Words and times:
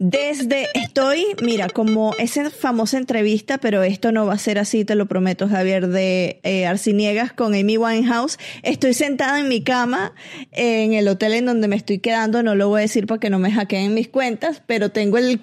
Desde 0.00 0.68
estoy, 0.74 1.24
mira, 1.42 1.68
como 1.68 2.14
esa 2.18 2.50
famosa 2.50 2.98
entrevista, 2.98 3.58
pero 3.58 3.82
esto 3.82 4.12
no 4.12 4.26
va 4.26 4.34
a 4.34 4.38
ser 4.38 4.58
así, 4.58 4.84
te 4.84 4.94
lo 4.94 5.06
prometo, 5.06 5.48
Javier, 5.48 5.88
de 5.88 6.40
eh, 6.42 6.66
Arciniegas 6.66 7.32
con 7.32 7.54
Amy 7.54 7.76
Winehouse. 7.76 8.38
Estoy 8.62 8.94
sentada 8.94 9.40
en 9.40 9.48
mi 9.48 9.62
cama 9.62 10.12
en 10.52 10.92
el 10.94 11.08
hotel 11.08 11.34
en 11.34 11.46
donde 11.46 11.68
me 11.68 11.76
estoy 11.76 11.98
quedando, 11.98 12.42
no 12.42 12.54
lo 12.54 12.68
voy 12.68 12.80
a 12.80 12.82
decir 12.82 13.06
para 13.06 13.20
que 13.20 13.30
no 13.30 13.38
me 13.38 13.52
hackeen 13.52 13.94
mis 13.94 14.08
cuentas, 14.08 14.62
pero 14.66 14.90
tengo 14.90 15.18
el 15.18 15.40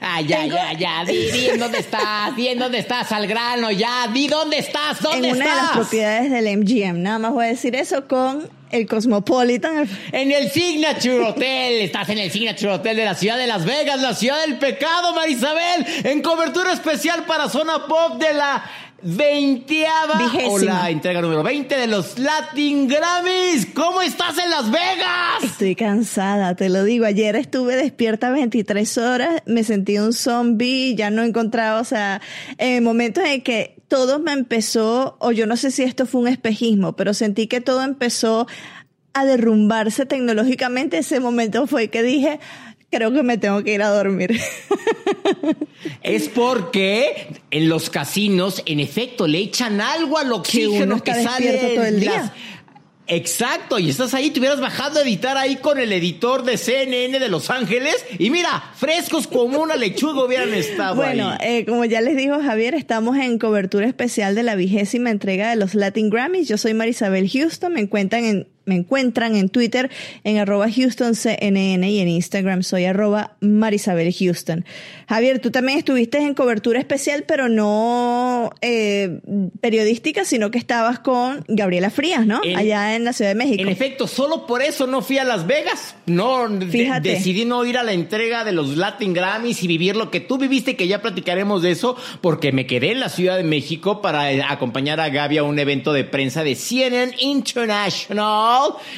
Ah, 0.00 0.22
ya, 0.22 0.46
ya, 0.46 0.72
ya, 0.72 1.04
di, 1.04 1.30
di 1.30 1.48
en 1.50 1.58
dónde 1.60 1.78
estás, 1.86 2.34
di 2.34 2.48
en 2.48 2.58
dónde 2.58 2.78
estás, 2.78 3.12
al 3.12 3.26
grano, 3.26 3.70
ya, 3.70 4.08
di 4.12 4.28
dónde 4.28 4.58
estás, 4.58 5.00
dónde 5.02 5.28
en 5.28 5.36
estás. 5.36 5.46
una 5.46 5.56
de 5.56 5.62
las 5.62 5.70
propiedades 5.72 6.30
del 6.30 6.58
MGM, 6.58 7.02
nada 7.02 7.18
más 7.18 7.32
voy 7.32 7.44
a 7.44 7.48
decir 7.48 7.76
eso 7.76 8.08
con 8.08 8.48
el 8.70 8.86
Cosmopolitan. 8.86 9.88
En 10.12 10.32
el 10.32 10.50
Signature 10.50 11.20
Hotel, 11.24 11.80
estás 11.82 12.08
en 12.08 12.18
el 12.18 12.30
Signature 12.30 12.72
Hotel 12.72 12.96
de 12.96 13.04
la 13.04 13.14
ciudad 13.14 13.36
de 13.36 13.46
Las 13.46 13.64
Vegas, 13.66 14.00
la 14.00 14.14
ciudad 14.14 14.40
del 14.40 14.58
pecado, 14.58 15.14
Marisabel, 15.14 15.86
en 16.04 16.22
cobertura 16.22 16.72
especial 16.72 17.24
para 17.26 17.48
Zona 17.50 17.86
Pop 17.86 18.18
de 18.18 18.32
la 18.32 18.64
veinteava 19.02 20.30
o 20.48 20.58
la 20.58 20.90
entrega 20.90 21.20
número 21.22 21.42
20 21.42 21.76
de 21.76 21.86
los 21.86 22.18
Latin 22.18 22.86
Grammys. 22.88 23.66
¿Cómo 23.74 24.02
estás 24.02 24.38
en 24.38 24.50
Las 24.50 24.70
Vegas? 24.70 25.39
Estoy 25.60 25.76
cansada, 25.76 26.54
te 26.54 26.70
lo 26.70 26.84
digo. 26.84 27.04
Ayer 27.04 27.36
estuve 27.36 27.76
despierta 27.76 28.30
23 28.30 28.96
horas, 28.96 29.42
me 29.44 29.62
sentí 29.62 29.98
un 29.98 30.14
zombie, 30.14 30.94
ya 30.94 31.10
no 31.10 31.22
encontraba, 31.22 31.82
o 31.82 31.84
sea, 31.84 32.22
en 32.56 32.82
momentos 32.82 33.22
en 33.26 33.42
que 33.42 33.76
todo 33.86 34.20
me 34.20 34.32
empezó, 34.32 35.18
o 35.20 35.32
yo 35.32 35.46
no 35.46 35.58
sé 35.58 35.70
si 35.70 35.82
esto 35.82 36.06
fue 36.06 36.22
un 36.22 36.28
espejismo, 36.28 36.96
pero 36.96 37.12
sentí 37.12 37.46
que 37.46 37.60
todo 37.60 37.82
empezó 37.82 38.46
a 39.12 39.26
derrumbarse 39.26 40.06
tecnológicamente. 40.06 40.96
Ese 40.96 41.20
momento 41.20 41.66
fue 41.66 41.88
que 41.88 42.02
dije, 42.02 42.40
creo 42.90 43.12
que 43.12 43.22
me 43.22 43.36
tengo 43.36 43.62
que 43.62 43.74
ir 43.74 43.82
a 43.82 43.90
dormir. 43.90 44.40
Es 46.02 46.28
porque 46.28 47.42
en 47.50 47.68
los 47.68 47.90
casinos, 47.90 48.62
en 48.64 48.80
efecto, 48.80 49.26
le 49.26 49.38
echan 49.38 49.80
algo 49.80 50.18
al 50.18 50.32
oxígeno 50.32 51.02
que, 51.02 51.14
sale 51.22 51.74
todo 51.74 51.84
el 51.84 52.00
día. 52.00 52.32
Exacto, 53.12 53.80
y 53.80 53.90
estás 53.90 54.14
ahí, 54.14 54.30
te 54.30 54.38
hubieras 54.38 54.60
bajado 54.60 55.00
a 55.00 55.02
editar 55.02 55.36
ahí 55.36 55.56
con 55.56 55.80
el 55.80 55.92
editor 55.92 56.44
de 56.44 56.56
CNN 56.56 57.18
de 57.18 57.28
Los 57.28 57.50
Ángeles 57.50 58.06
y 58.20 58.30
mira, 58.30 58.62
frescos 58.76 59.26
como 59.26 59.58
una 59.58 59.74
lechuga 59.74 60.24
hubieran 60.24 60.54
estado 60.54 60.94
bueno, 60.94 61.36
eh, 61.40 61.64
como 61.66 61.84
ya 61.84 62.00
les 62.02 62.16
dijo 62.16 62.40
Javier, 62.40 62.74
estamos 62.74 63.16
en 63.16 63.40
cobertura 63.40 63.88
especial 63.88 64.36
de 64.36 64.44
la 64.44 64.54
vigésima 64.54 65.10
entrega 65.10 65.50
de 65.50 65.56
los 65.56 65.74
Latin 65.74 66.08
Grammys. 66.08 66.46
Yo 66.46 66.56
soy 66.56 66.72
Marisabel 66.72 67.28
Houston, 67.28 67.72
me 67.72 67.80
encuentran 67.80 68.24
en 68.24 68.48
me 68.70 68.76
encuentran 68.76 69.34
en 69.34 69.48
Twitter 69.48 69.90
en 70.22 70.38
arroba 70.38 70.66
HoustonCNN 70.66 71.84
y 71.84 71.98
en 71.98 72.08
Instagram 72.08 72.62
soy 72.62 72.84
arroba 72.84 73.32
Marisabel 73.40 74.14
Houston. 74.14 74.64
Javier, 75.08 75.40
tú 75.40 75.50
también 75.50 75.78
estuviste 75.78 76.18
en 76.18 76.34
cobertura 76.34 76.78
especial, 76.78 77.24
pero 77.26 77.48
no 77.48 78.52
eh, 78.60 79.18
periodística, 79.60 80.24
sino 80.24 80.52
que 80.52 80.58
estabas 80.58 81.00
con 81.00 81.44
Gabriela 81.48 81.90
Frías, 81.90 82.24
¿no? 82.24 82.40
Allá 82.56 82.94
en 82.94 83.04
la 83.04 83.12
Ciudad 83.12 83.32
de 83.32 83.34
México. 83.34 83.60
En 83.60 83.68
efecto, 83.68 84.06
solo 84.06 84.46
por 84.46 84.62
eso 84.62 84.86
no 84.86 85.02
fui 85.02 85.18
a 85.18 85.24
Las 85.24 85.48
Vegas. 85.48 85.96
No, 86.06 86.48
decidí 86.48 87.44
no 87.44 87.64
ir 87.64 87.76
a 87.76 87.82
la 87.82 87.92
entrega 87.92 88.44
de 88.44 88.52
los 88.52 88.76
Latin 88.76 89.12
Grammys 89.12 89.64
y 89.64 89.66
vivir 89.66 89.96
lo 89.96 90.12
que 90.12 90.20
tú 90.20 90.38
viviste, 90.38 90.76
que 90.76 90.86
ya 90.86 91.02
platicaremos 91.02 91.62
de 91.62 91.72
eso, 91.72 91.96
porque 92.20 92.52
me 92.52 92.68
quedé 92.68 92.92
en 92.92 93.00
la 93.00 93.08
Ciudad 93.08 93.36
de 93.36 93.42
México 93.42 94.00
para 94.00 94.32
eh, 94.32 94.44
acompañar 94.48 95.00
a 95.00 95.08
Gaby 95.08 95.38
a 95.38 95.42
un 95.42 95.58
evento 95.58 95.92
de 95.92 96.04
prensa 96.04 96.44
de 96.44 96.54
CNN 96.54 97.16
International 97.18 98.20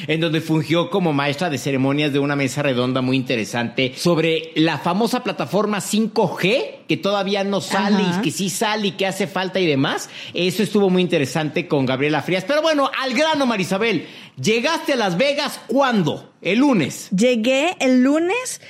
en 0.07 0.19
donde 0.19 0.41
fungió 0.41 0.89
como 0.89 1.13
maestra 1.13 1.49
de 1.49 1.57
ceremonias 1.57 2.13
de 2.13 2.19
una 2.19 2.35
mesa 2.35 2.61
redonda 2.61 3.01
muy 3.01 3.17
interesante 3.17 3.93
sobre 3.95 4.51
la 4.55 4.77
famosa 4.77 5.23
plataforma 5.23 5.79
5G, 5.79 6.85
que 6.87 6.97
todavía 6.97 7.43
no 7.43 7.61
sale 7.61 8.03
y 8.03 8.21
que 8.21 8.31
sí 8.31 8.49
sale 8.49 8.87
y 8.87 8.91
que 8.91 9.07
hace 9.07 9.27
falta 9.27 9.59
y 9.59 9.65
demás. 9.65 10.09
Eso 10.33 10.63
estuvo 10.63 10.89
muy 10.89 11.01
interesante 11.01 11.67
con 11.67 11.85
Gabriela 11.85 12.21
Frías. 12.21 12.45
Pero 12.47 12.61
bueno, 12.61 12.89
al 13.01 13.13
grano, 13.13 13.45
Marisabel. 13.45 14.07
¿Llegaste 14.41 14.93
a 14.93 14.95
Las 14.95 15.17
Vegas 15.17 15.59
cuándo? 15.67 16.33
El 16.41 16.59
lunes. 16.59 17.09
Llegué 17.11 17.75
el 17.79 18.03
lunes 18.03 18.61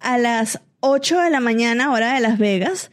a 0.00 0.18
las 0.18 0.60
8 0.80 1.20
de 1.20 1.30
la 1.30 1.40
mañana, 1.40 1.92
hora 1.92 2.14
de 2.14 2.20
Las 2.20 2.38
Vegas. 2.38 2.90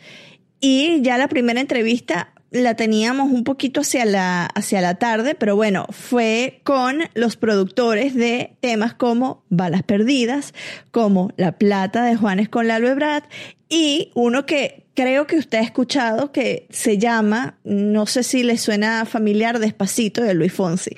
Y 0.60 1.02
ya 1.02 1.18
la 1.18 1.28
primera 1.28 1.62
entrevista 1.62 2.34
la 2.52 2.76
teníamos 2.76 3.32
un 3.32 3.44
poquito 3.44 3.82
hacia 3.82 4.06
la, 4.06 4.46
hacia 4.46 4.82
la 4.82 4.96
tarde, 4.96 5.36
pero 5.36 5.56
bueno, 5.56 5.86
fue 5.90 6.62
con 6.64 7.00
los 7.14 7.36
productores 7.36 8.16
de 8.16 8.56
temas 8.62 8.94
como 8.94 9.44
Balas 9.50 9.84
Perdidas, 9.84 10.54
como 10.92 11.32
La 11.38 11.54
Plata 11.54 12.04
de 12.06 12.16
Juanes 12.16 12.50
con 12.50 12.68
Lalo 12.68 12.88
Ebrard 12.88 13.24
y 13.70 14.12
uno 14.16 14.46
que 14.46 14.88
creo 14.98 15.28
que 15.28 15.38
usted 15.38 15.60
ha 15.60 15.62
escuchado 15.62 16.32
que 16.32 16.66
se 16.72 16.98
llama, 16.98 17.60
no 17.64 18.08
sé 18.08 18.24
si 18.24 18.42
le 18.42 18.58
suena 18.58 19.06
familiar, 19.06 19.60
Despacito 19.60 20.24
de 20.24 20.34
Luis 20.34 20.52
Fonsi. 20.52 20.90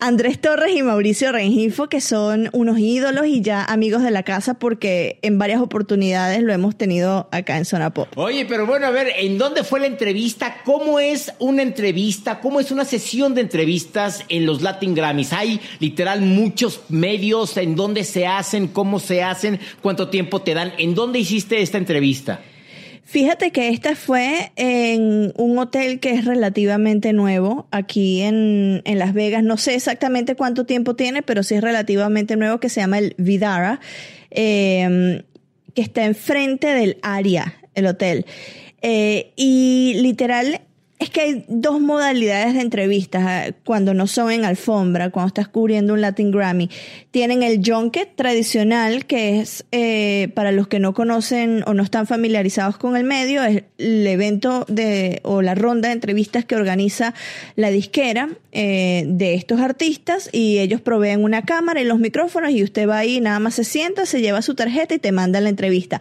Andrés 0.00 0.40
Torres 0.40 0.74
y 0.74 0.82
Mauricio 0.82 1.30
Rengifo, 1.30 1.88
que 1.88 2.00
son 2.00 2.50
unos 2.52 2.80
ídolos 2.80 3.26
y 3.26 3.42
ya 3.42 3.64
amigos 3.64 4.02
de 4.02 4.10
la 4.10 4.24
casa 4.24 4.54
porque 4.54 5.20
en 5.22 5.38
varias 5.38 5.60
oportunidades 5.60 6.42
lo 6.42 6.52
hemos 6.52 6.76
tenido 6.76 7.28
acá 7.30 7.56
en 7.56 7.64
Zona 7.64 7.94
Pop. 7.94 8.08
Oye, 8.16 8.44
pero 8.44 8.66
bueno, 8.66 8.86
a 8.86 8.90
ver, 8.90 9.12
¿en 9.18 9.38
dónde 9.38 9.62
fue 9.62 9.78
la 9.78 9.86
entrevista? 9.86 10.56
¿Cómo 10.64 10.98
es 10.98 11.32
una 11.38 11.62
entrevista? 11.62 12.40
¿Cómo 12.40 12.58
es 12.58 12.72
una 12.72 12.84
sesión 12.84 13.36
de 13.36 13.42
entrevistas 13.42 14.24
en 14.30 14.46
los 14.46 14.62
Latin 14.62 14.96
Grammys? 14.96 15.32
Hay 15.32 15.60
literal 15.78 16.22
muchos 16.22 16.80
medios 16.88 17.56
en 17.56 17.76
dónde 17.76 18.02
se 18.02 18.26
hacen, 18.26 18.66
cómo 18.66 18.98
se 18.98 19.22
hacen, 19.22 19.60
cuánto 19.80 20.08
tiempo 20.08 20.42
te 20.42 20.54
dan. 20.54 20.72
¿En 20.76 20.96
dónde 20.96 21.20
hiciste 21.20 21.62
esta 21.62 21.78
entrevista? 21.78 22.13
Fíjate 23.04 23.52
que 23.52 23.68
esta 23.68 23.94
fue 23.94 24.50
en 24.56 25.32
un 25.36 25.58
hotel 25.58 26.00
que 26.00 26.12
es 26.12 26.24
relativamente 26.24 27.12
nuevo 27.12 27.66
aquí 27.70 28.22
en, 28.22 28.82
en, 28.84 28.98
Las 28.98 29.12
Vegas. 29.12 29.44
No 29.44 29.58
sé 29.58 29.74
exactamente 29.74 30.34
cuánto 30.36 30.64
tiempo 30.64 30.96
tiene, 30.96 31.22
pero 31.22 31.42
sí 31.42 31.54
es 31.54 31.60
relativamente 31.60 32.36
nuevo, 32.36 32.58
que 32.58 32.70
se 32.70 32.80
llama 32.80 32.98
el 32.98 33.14
Vidara, 33.18 33.78
eh, 34.30 35.22
que 35.74 35.82
está 35.82 36.06
enfrente 36.06 36.68
del 36.68 36.98
área, 37.02 37.54
el 37.74 37.86
hotel. 37.86 38.24
Eh, 38.80 39.32
y 39.36 39.94
literal 39.96 40.60
es 41.04 41.10
que 41.10 41.20
hay 41.20 41.44
dos 41.48 41.80
modalidades 41.80 42.54
de 42.54 42.60
entrevistas 42.60 43.22
ah, 43.26 43.54
cuando 43.64 43.94
no 43.94 44.06
son 44.06 44.30
en 44.30 44.44
alfombra, 44.44 45.10
cuando 45.10 45.28
estás 45.28 45.48
cubriendo 45.48 45.92
un 45.92 46.00
Latin 46.00 46.30
Grammy. 46.30 46.70
Tienen 47.10 47.42
el 47.42 47.60
junket 47.64 48.16
tradicional, 48.16 49.06
que 49.06 49.40
es 49.40 49.64
eh, 49.70 50.28
para 50.34 50.50
los 50.50 50.66
que 50.66 50.80
no 50.80 50.94
conocen 50.94 51.62
o 51.66 51.74
no 51.74 51.82
están 51.82 52.06
familiarizados 52.06 52.78
con 52.78 52.96
el 52.96 53.04
medio, 53.04 53.44
es 53.44 53.64
el 53.78 54.06
evento 54.06 54.64
de 54.68 55.20
o 55.24 55.42
la 55.42 55.54
ronda 55.54 55.88
de 55.88 55.94
entrevistas 55.94 56.44
que 56.44 56.56
organiza 56.56 57.14
la 57.54 57.70
disquera 57.70 58.30
eh, 58.52 59.04
de 59.06 59.34
estos 59.34 59.60
artistas 59.60 60.30
y 60.32 60.58
ellos 60.58 60.80
proveen 60.80 61.22
una 61.22 61.42
cámara 61.42 61.82
y 61.82 61.84
los 61.84 61.98
micrófonos 61.98 62.50
y 62.50 62.62
usted 62.62 62.88
va 62.88 62.98
ahí, 62.98 63.20
nada 63.20 63.38
más 63.40 63.54
se 63.54 63.64
sienta, 63.64 64.06
se 64.06 64.22
lleva 64.22 64.42
su 64.42 64.54
tarjeta 64.54 64.94
y 64.94 64.98
te 64.98 65.12
manda 65.12 65.40
la 65.40 65.50
entrevista 65.50 66.00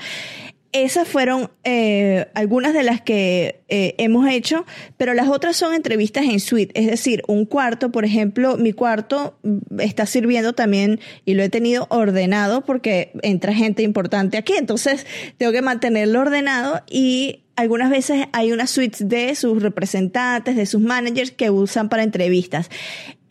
esas 0.74 1.08
fueron 1.08 1.52
eh, 1.64 2.28
algunas 2.34 2.74
de 2.74 2.84
las 2.84 3.00
que 3.00 3.62
eh, 3.70 3.94
hemos 4.00 4.28
hecho, 4.28 4.66
pero 4.98 5.14
las 5.14 5.30
otras 5.30 5.56
son 5.56 5.74
entrevistas 5.74 6.25
en 6.25 6.40
suite, 6.40 6.78
es 6.80 6.88
decir, 6.88 7.24
un 7.28 7.46
cuarto, 7.46 7.92
por 7.92 8.06
ejemplo, 8.06 8.58
mi 8.58 8.74
cuarto 8.74 9.38
mm, 9.44 9.80
está 9.80 10.08
sirviendo 10.08 10.54
también 10.54 11.00
y 11.25 11.36
lo 11.36 11.44
he 11.44 11.50
tenido 11.50 11.86
ordenado 11.90 12.66
porque 12.66 13.12
entra 13.22 13.54
gente 13.54 13.84
importante 13.84 14.38
aquí, 14.38 14.54
entonces 14.58 15.06
tengo 15.38 15.52
que 15.52 15.62
mantenerlo 15.62 16.22
ordenado 16.22 16.81
y 16.90 17.44
algunas 17.56 17.92
veces 17.92 18.25
hay 18.31 18.52
una 18.52 18.66
suite 18.66 19.06
de 19.06 19.36
sus 19.36 19.62
representantes, 19.62 20.56
de 20.56 20.66
sus 20.66 20.81
managers 20.81 21.31
que 21.31 21.52
usan 21.52 21.88
para 21.88 22.02
entrevistas. 22.02 22.70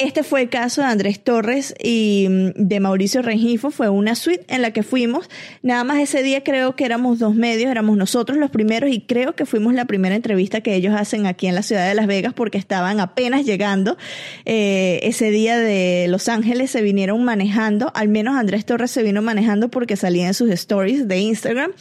Este 0.03 0.23
fue 0.23 0.43
el 0.43 0.49
caso 0.49 0.81
de 0.81 0.89
Andrés 0.89 1.23
Torres 1.23 1.75
y 1.83 2.27
mm, 2.29 2.51
de 2.57 2.81
Mauricio 2.81 3.23
Rengifo. 3.23 3.71
Fue 3.71 3.89
una 3.89 4.15
suite 4.15 4.45
en 4.49 4.63
la 4.63 4.73
que 4.73 4.83
fuimos. 4.83 5.29
Nada 5.63 5.85
más 5.85 5.99
ese 6.01 6.23
día 6.23 6.43
creo 6.43 6.77
que 6.77 6.85
éramos 6.85 7.19
dos 7.19 7.35
medios, 7.35 7.71
éramos 7.71 7.97
nosotros 7.97 8.39
los 8.39 8.51
primeros 8.51 8.91
y 8.91 9.01
creo 9.01 9.35
que 9.35 9.47
fuimos 9.47 9.75
la 9.75 9.85
primera 9.85 10.15
entrevista 10.15 10.61
que 10.61 10.75
ellos 10.75 10.95
hacen 10.97 11.27
aquí 11.27 11.47
en 11.47 11.55
la 11.55 11.63
ciudad 11.63 11.87
de 11.89 11.95
Las 11.95 12.07
Vegas 12.07 12.33
porque 12.35 12.59
estaban 12.59 13.01
apenas 13.01 13.45
llegando. 13.45 13.97
Eh, 14.45 15.01
ese 15.03 15.31
día 15.31 15.59
de 15.59 16.07
Los 16.09 16.29
Ángeles 16.29 16.71
se 16.71 16.83
vinieron 16.83 17.23
manejando, 17.25 17.93
al 17.95 18.09
menos 18.09 18.37
Andrés 18.37 18.65
Torres 18.65 18.91
se 18.91 19.03
vino 19.03 19.23
manejando 19.23 19.71
porque 19.71 19.97
salía 19.97 20.27
en 20.27 20.35
sus 20.35 20.51
stories 20.51 21.07
de 21.07 21.19
Instagram 21.19 21.73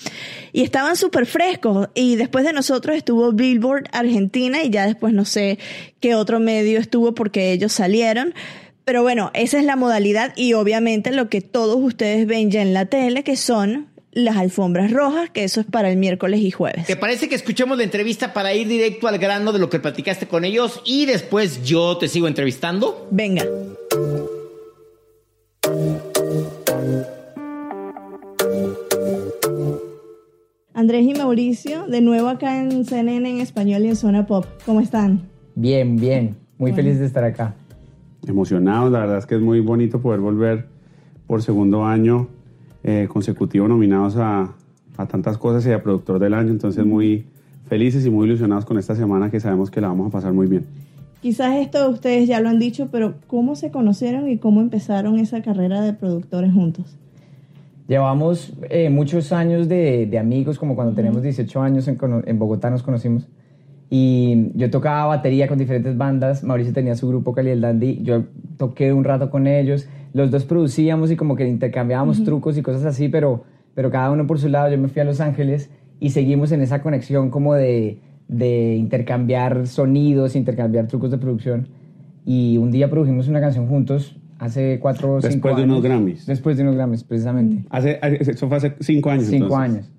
y 0.53 0.63
estaban 0.63 0.95
súper 0.95 1.25
frescos. 1.25 1.89
Y 1.95 2.17
después 2.17 2.45
de 2.45 2.53
nosotros 2.53 2.95
estuvo 2.95 3.31
Billboard 3.31 3.85
Argentina 3.91 4.63
y 4.63 4.69
ya 4.69 4.85
después 4.85 5.13
no 5.13 5.25
sé 5.25 5.57
qué 5.99 6.15
otro 6.15 6.39
medio 6.39 6.79
estuvo 6.79 7.13
porque 7.13 7.51
ellos 7.51 7.71
salieron. 7.71 8.10
Pero 8.85 9.03
bueno, 9.03 9.31
esa 9.33 9.59
es 9.59 9.65
la 9.65 9.75
modalidad 9.75 10.33
y 10.35 10.53
obviamente 10.53 11.11
lo 11.11 11.29
que 11.29 11.41
todos 11.41 11.77
ustedes 11.77 12.25
ven 12.25 12.51
ya 12.51 12.61
en 12.61 12.73
la 12.73 12.85
tele, 12.85 13.23
que 13.23 13.35
son 13.35 13.87
las 14.11 14.35
alfombras 14.35 14.91
rojas, 14.91 15.29
que 15.29 15.43
eso 15.43 15.61
es 15.61 15.67
para 15.67 15.89
el 15.89 15.97
miércoles 15.97 16.41
y 16.41 16.51
jueves. 16.51 16.87
¿Te 16.87 16.95
parece 16.95 17.29
que 17.29 17.35
escuchemos 17.35 17.77
la 17.77 17.83
entrevista 17.83 18.33
para 18.33 18.53
ir 18.53 18.67
directo 18.67 19.07
al 19.07 19.17
grano 19.17 19.53
de 19.53 19.59
lo 19.59 19.69
que 19.69 19.79
platicaste 19.79 20.27
con 20.27 20.43
ellos 20.43 20.81
y 20.85 21.05
después 21.05 21.63
yo 21.63 21.97
te 21.97 22.07
sigo 22.07 22.27
entrevistando? 22.27 23.07
Venga. 23.11 23.45
Andrés 30.73 31.05
y 31.05 31.13
Mauricio, 31.13 31.85
de 31.85 32.01
nuevo 32.01 32.27
acá 32.27 32.59
en 32.59 32.85
CNN 32.85 33.29
en 33.29 33.39
español 33.39 33.83
y 33.85 33.89
en 33.89 33.95
Zona 33.95 34.25
Pop. 34.25 34.45
¿Cómo 34.65 34.81
están? 34.81 35.29
Bien, 35.53 35.95
bien. 35.97 36.35
Muy 36.57 36.73
feliz 36.73 36.99
de 36.99 37.05
estar 37.05 37.23
acá. 37.23 37.55
Emocionados, 38.27 38.91
la 38.91 38.99
verdad 38.99 39.17
es 39.17 39.25
que 39.25 39.35
es 39.35 39.41
muy 39.41 39.59
bonito 39.61 39.99
poder 39.99 40.19
volver 40.19 40.67
por 41.27 41.41
segundo 41.41 41.85
año 41.85 42.27
eh, 42.83 43.07
consecutivo 43.11 43.67
nominados 43.67 44.17
a, 44.17 44.53
a, 44.97 45.05
tantas 45.07 45.37
cosas 45.37 45.65
y 45.65 45.71
a 45.71 45.81
Productor 45.81 46.19
del 46.19 46.33
Año. 46.33 46.51
Entonces, 46.51 46.85
muy 46.85 47.25
felices 47.67 48.05
y 48.05 48.09
muy 48.09 48.27
ilusionados 48.27 48.65
con 48.65 48.77
esta 48.77 48.95
semana 48.95 49.31
que 49.31 49.39
sabemos 49.39 49.71
que 49.71 49.81
la 49.81 49.87
vamos 49.87 50.07
a 50.07 50.11
pasar 50.11 50.33
muy 50.33 50.47
bien. 50.47 50.65
Quizás 51.21 51.55
esto 51.57 51.87
ustedes 51.89 52.27
ya 52.27 52.41
lo 52.41 52.49
han 52.49 52.57
dicho, 52.57 52.89
pero 52.91 53.13
¿cómo 53.27 53.55
se 53.55 53.69
conocieron 53.69 54.27
y 54.29 54.37
cómo 54.37 54.59
empezaron 54.61 55.19
esa 55.19 55.41
carrera 55.41 55.81
de 55.81 55.93
productores 55.93 56.51
juntos? 56.51 56.97
Llevamos 57.87 58.53
eh, 58.69 58.89
muchos 58.89 59.31
años 59.31 59.67
de, 59.67 60.07
de, 60.07 60.17
amigos, 60.17 60.57
como 60.57 60.75
cuando 60.75 60.93
tenemos 60.93 61.21
18 61.21 61.61
años 61.61 61.87
en, 61.87 61.97
en 62.25 62.39
Bogotá 62.39 62.69
nos 62.69 62.83
conocimos. 62.83 63.27
Y 63.93 64.51
yo 64.55 64.71
tocaba 64.71 65.05
batería 65.07 65.49
con 65.49 65.57
diferentes 65.57 65.97
bandas. 65.97 66.45
Mauricio 66.45 66.73
tenía 66.73 66.95
su 66.95 67.09
grupo 67.09 67.33
Cali 67.33 67.49
el 67.49 67.59
Dandy. 67.59 67.99
Yo 68.03 68.23
toqué 68.55 68.93
un 68.93 69.03
rato 69.03 69.29
con 69.29 69.47
ellos. 69.47 69.85
Los 70.13 70.31
dos 70.31 70.45
producíamos 70.45 71.11
y 71.11 71.17
como 71.17 71.35
que 71.35 71.45
intercambiábamos 71.45 72.23
trucos 72.23 72.57
y 72.57 72.61
cosas 72.61 72.85
así, 72.85 73.09
pero, 73.09 73.43
pero 73.75 73.91
cada 73.91 74.09
uno 74.09 74.25
por 74.25 74.39
su 74.39 74.47
lado. 74.47 74.71
Yo 74.71 74.77
me 74.77 74.87
fui 74.87 75.01
a 75.01 75.03
Los 75.03 75.19
Ángeles 75.19 75.69
y 75.99 76.11
seguimos 76.11 76.53
en 76.53 76.61
esa 76.61 76.81
conexión 76.81 77.29
como 77.29 77.53
de, 77.53 77.99
de 78.29 78.77
intercambiar 78.77 79.67
sonidos, 79.67 80.37
intercambiar 80.37 80.87
trucos 80.87 81.11
de 81.11 81.17
producción. 81.17 81.67
Y 82.25 82.55
un 82.59 82.71
día 82.71 82.89
produjimos 82.89 83.27
una 83.27 83.41
canción 83.41 83.67
juntos 83.67 84.15
hace 84.39 84.79
cuatro 84.79 85.15
o 85.15 85.21
cinco 85.21 85.49
años. 85.49 85.57
Después 85.57 85.57
de 85.57 85.63
unos 85.63 85.83
Grammys. 85.83 86.25
Después 86.27 86.55
de 86.55 86.63
unos 86.63 86.75
Grammys, 86.75 87.03
precisamente. 87.03 87.65
Hace, 87.69 87.99
eso 88.01 88.47
fue 88.47 88.55
hace 88.55 88.73
cinco 88.79 89.09
años. 89.09 89.25
Cinco 89.25 89.57
años. 89.57 89.91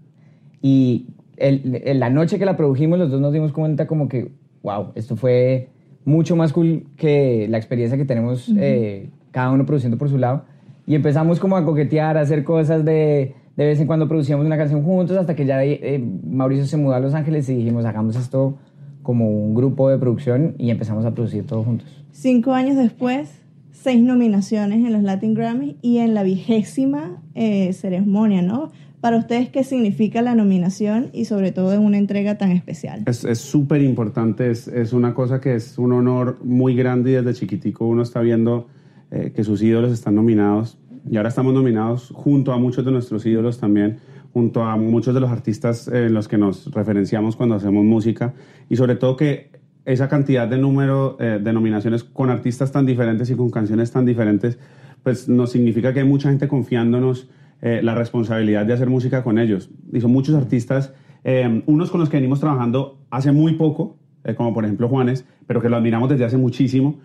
Y 0.62 1.08
el, 1.36 1.82
la 1.98 2.10
noche 2.10 2.38
que 2.38 2.44
la 2.44 2.56
produjimos, 2.56 2.98
los 2.98 3.10
dos 3.10 3.20
nos 3.20 3.32
dimos 3.32 3.52
cuenta 3.52 3.86
como 3.86 4.08
que, 4.08 4.32
wow, 4.62 4.88
esto 4.94 5.16
fue 5.16 5.68
mucho 6.04 6.36
más 6.36 6.52
cool 6.52 6.84
que 6.96 7.46
la 7.48 7.58
experiencia 7.58 7.96
que 7.96 8.04
tenemos 8.04 8.50
eh, 8.56 9.10
cada 9.30 9.50
uno 9.50 9.66
produciendo 9.66 9.98
por 9.98 10.08
su 10.08 10.18
lado. 10.18 10.44
Y 10.86 10.94
empezamos 10.94 11.38
como 11.38 11.56
a 11.56 11.64
coquetear, 11.64 12.16
a 12.16 12.22
hacer 12.22 12.42
cosas 12.44 12.84
de, 12.84 13.34
de 13.56 13.66
vez 13.66 13.80
en 13.80 13.86
cuando 13.86 14.08
producíamos 14.08 14.44
una 14.46 14.56
canción 14.56 14.82
juntos, 14.82 15.16
hasta 15.16 15.36
que 15.36 15.46
ya 15.46 15.64
eh, 15.64 16.04
Mauricio 16.24 16.66
se 16.66 16.76
mudó 16.76 16.94
a 16.94 17.00
Los 17.00 17.14
Ángeles 17.14 17.48
y 17.48 17.54
dijimos, 17.54 17.84
hagamos 17.84 18.16
esto 18.16 18.56
como 19.02 19.28
un 19.28 19.54
grupo 19.54 19.88
de 19.90 19.98
producción 19.98 20.54
y 20.58 20.70
empezamos 20.70 21.04
a 21.04 21.12
producir 21.12 21.46
todo 21.46 21.62
juntos. 21.64 22.04
Cinco 22.12 22.52
años 22.52 22.76
después, 22.76 23.40
seis 23.70 24.02
nominaciones 24.02 24.84
en 24.84 24.92
los 24.92 25.02
Latin 25.02 25.34
Grammy 25.34 25.76
y 25.82 25.98
en 25.98 26.14
la 26.14 26.22
vigésima 26.22 27.22
eh, 27.34 27.72
ceremonia, 27.72 28.42
¿no? 28.42 28.70
Para 29.02 29.16
ustedes, 29.16 29.48
¿qué 29.48 29.64
significa 29.64 30.22
la 30.22 30.36
nominación 30.36 31.10
y 31.12 31.24
sobre 31.24 31.50
todo 31.50 31.72
en 31.72 31.80
una 31.80 31.98
entrega 31.98 32.38
tan 32.38 32.52
especial? 32.52 33.02
Es 33.06 33.38
súper 33.38 33.82
importante, 33.82 34.48
es, 34.48 34.68
es, 34.68 34.92
una 34.92 35.12
cosa 35.12 35.40
que 35.40 35.56
es 35.56 35.76
un 35.76 35.90
honor 35.92 36.38
muy 36.44 36.76
grande 36.76 37.10
y 37.10 37.14
desde 37.14 37.34
chiquitico 37.34 37.84
uno 37.84 38.02
está 38.02 38.20
viendo 38.20 38.68
eh, 39.10 39.32
que 39.34 39.42
sus 39.42 39.60
ídolos 39.60 39.92
están 39.92 40.14
nominados 40.14 40.78
y 41.10 41.16
ahora 41.16 41.30
estamos 41.30 41.52
nominados 41.52 42.12
junto 42.14 42.52
a 42.52 42.58
muchos 42.58 42.84
de 42.84 42.92
nuestros 42.92 43.26
ídolos 43.26 43.58
también, 43.58 43.98
junto 44.32 44.62
a 44.62 44.76
muchos 44.76 45.12
de 45.14 45.18
los 45.18 45.30
artistas 45.30 45.88
en 45.88 46.14
los 46.14 46.28
que 46.28 46.38
nos 46.38 46.70
referenciamos 46.72 47.34
cuando 47.34 47.56
hacemos 47.56 47.84
música 47.84 48.34
y 48.68 48.76
sobre 48.76 48.94
todo 48.94 49.16
que 49.16 49.50
esa 49.84 50.08
cantidad 50.08 50.46
de 50.46 50.58
número 50.58 51.16
eh, 51.18 51.40
de 51.42 51.52
nominaciones 51.52 52.04
con 52.04 52.30
artistas 52.30 52.70
tan 52.70 52.86
diferentes 52.86 53.28
y 53.30 53.34
con 53.34 53.50
canciones 53.50 53.90
tan 53.90 54.04
diferentes, 54.04 54.60
pues 55.02 55.28
nos 55.28 55.50
significa 55.50 55.92
que 55.92 55.98
hay 55.98 56.06
mucha 56.06 56.28
gente 56.28 56.46
confiándonos 56.46 57.28
eh, 57.64 57.80
la 57.80 57.94
responsabilidad 57.94 58.66
de 58.66 58.72
hacer 58.72 58.90
música 58.90 59.22
con 59.22 59.38
ellos. 59.38 59.70
Y 59.92 60.00
son 60.00 60.10
muchos 60.10 60.34
artistas, 60.34 60.92
eh, 61.22 61.62
unos 61.66 61.92
con 61.92 62.00
los 62.00 62.08
que 62.08 62.16
venimos 62.16 62.40
trabajando 62.40 62.98
hace 63.08 63.30
muy 63.30 63.52
poco, 63.52 63.98
eh, 64.24 64.34
como 64.34 64.52
por 64.52 64.64
ejemplo 64.64 64.88
Juanes, 64.88 65.24
pero 65.46 65.62
que 65.62 65.68
lo 65.68 65.76
admiramos 65.76 66.08
desde 66.08 66.24
hace 66.24 66.36
muchísimo, 66.36 66.98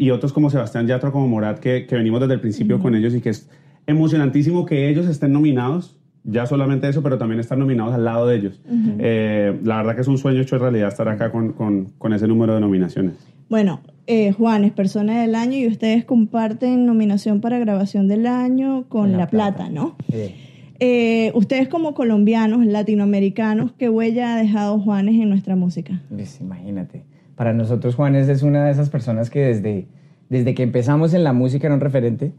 y 0.00 0.10
otros 0.10 0.32
como 0.32 0.50
Sebastián 0.50 0.88
Yatra, 0.88 1.12
como 1.12 1.28
Morat, 1.28 1.60
que, 1.60 1.86
que 1.86 1.94
venimos 1.94 2.20
desde 2.20 2.34
el 2.34 2.40
principio 2.40 2.80
con 2.80 2.96
ellos 2.96 3.14
y 3.14 3.20
que 3.20 3.28
es 3.28 3.48
emocionantísimo 3.86 4.66
que 4.66 4.88
ellos 4.88 5.06
estén 5.06 5.32
nominados 5.32 5.96
ya 6.24 6.44
solamente 6.44 6.88
eso, 6.88 7.04
pero 7.04 7.18
también 7.18 7.38
estar 7.38 7.56
nominados 7.56 7.94
al 7.94 8.04
lado 8.04 8.26
de 8.26 8.36
ellos. 8.36 8.60
la 8.66 9.76
verdad 9.76 9.94
que 9.94 10.00
es 10.00 10.08
un 10.08 10.18
sueño 10.18 10.40
hecho 10.40 10.58
realidad 10.58 10.88
estar 10.88 11.08
acá 11.08 11.30
con, 11.30 11.52
con, 11.52 11.92
con 11.98 12.12
ese 12.12 12.26
número 12.26 12.52
de 12.52 12.60
nominaciones. 12.60 13.14
Bueno, 13.48 13.80
eh, 14.12 14.32
Juan 14.32 14.64
es 14.64 14.72
persona 14.72 15.20
del 15.20 15.36
año 15.36 15.56
y 15.56 15.68
ustedes 15.68 16.04
comparten 16.04 16.84
nominación 16.84 17.40
para 17.40 17.60
grabación 17.60 18.08
del 18.08 18.26
año 18.26 18.86
con 18.88 19.12
La, 19.16 19.28
Plata, 19.28 19.70
¿no? 19.70 19.94
Sí. 20.10 20.34
Eh, 20.80 21.30
ustedes 21.36 21.68
como 21.68 21.94
colombianos, 21.94 22.66
latinoamericanos, 22.66 23.70
¿qué 23.78 23.88
huella 23.88 24.34
ha 24.34 24.36
dejado 24.36 24.80
Juanes 24.80 25.14
en 25.14 25.28
nuestra 25.28 25.54
música? 25.54 26.02
Pues 26.08 26.40
imagínate. 26.40 27.04
Para 27.36 27.52
nosotros 27.52 27.94
Juanes 27.94 28.28
es 28.28 28.42
una 28.42 28.64
de 28.64 28.72
esas 28.72 28.90
personas 28.90 29.30
que 29.30 29.44
desde, 29.44 29.86
desde 30.28 30.54
que 30.54 30.64
empezamos 30.64 31.14
en 31.14 31.22
la 31.22 31.32
música 31.32 31.68
era 31.68 31.76
un 31.76 31.80
referente 31.80 32.32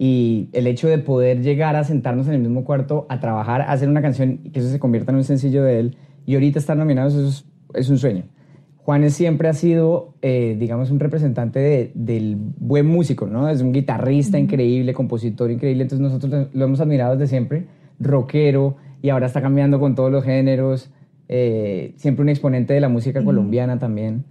y 0.00 0.48
el 0.52 0.66
hecho 0.66 0.88
de 0.88 0.98
poder 0.98 1.42
llegar 1.42 1.76
a 1.76 1.84
sentarnos 1.84 2.26
en 2.26 2.34
el 2.34 2.40
mismo 2.40 2.64
cuarto 2.64 3.06
a 3.08 3.20
trabajar, 3.20 3.60
a 3.60 3.70
hacer 3.70 3.88
una 3.88 4.02
canción 4.02 4.40
y 4.42 4.50
que 4.50 4.58
eso 4.58 4.68
se 4.68 4.80
convierta 4.80 5.12
en 5.12 5.18
un 5.18 5.24
sencillo 5.24 5.62
de 5.62 5.78
él 5.78 5.96
y 6.26 6.34
ahorita 6.34 6.58
estar 6.58 6.76
nominados, 6.76 7.14
eso 7.14 7.44
es 7.72 7.88
un 7.88 7.98
sueño. 7.98 8.24
Juanes 8.84 9.14
siempre 9.14 9.48
ha 9.48 9.54
sido, 9.54 10.12
eh, 10.20 10.56
digamos, 10.58 10.90
un 10.90 11.00
representante 11.00 11.90
del 11.94 12.36
buen 12.36 12.84
músico, 12.84 13.26
¿no? 13.26 13.48
Es 13.48 13.62
un 13.62 13.72
guitarrista 13.72 14.38
increíble, 14.38 14.92
compositor 14.92 15.50
increíble, 15.50 15.84
entonces 15.84 16.02
nosotros 16.02 16.48
lo 16.52 16.64
hemos 16.66 16.80
admirado 16.80 17.16
desde 17.16 17.28
siempre, 17.30 17.66
rockero, 17.98 18.76
y 19.00 19.08
ahora 19.08 19.26
está 19.26 19.40
cambiando 19.40 19.80
con 19.80 19.94
todos 19.94 20.12
los 20.12 20.22
géneros, 20.22 20.90
eh, 21.28 21.94
siempre 21.96 22.24
un 22.24 22.28
exponente 22.28 22.74
de 22.74 22.80
la 22.80 22.90
música 22.90 23.24
colombiana 23.24 23.78
también. 23.78 24.24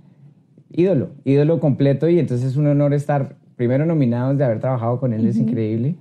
Ídolo, 0.72 1.10
ídolo 1.26 1.60
completo, 1.60 2.08
y 2.08 2.20
entonces 2.20 2.52
es 2.52 2.56
un 2.56 2.68
honor 2.68 2.94
estar 2.94 3.38
primero 3.56 3.88
nominados 3.88 4.38
de 4.38 4.44
haber 4.44 4.60
trabajado 4.60 5.00
con 5.00 5.14
él, 5.14 5.26
es 5.26 5.38
increíble 5.38 5.96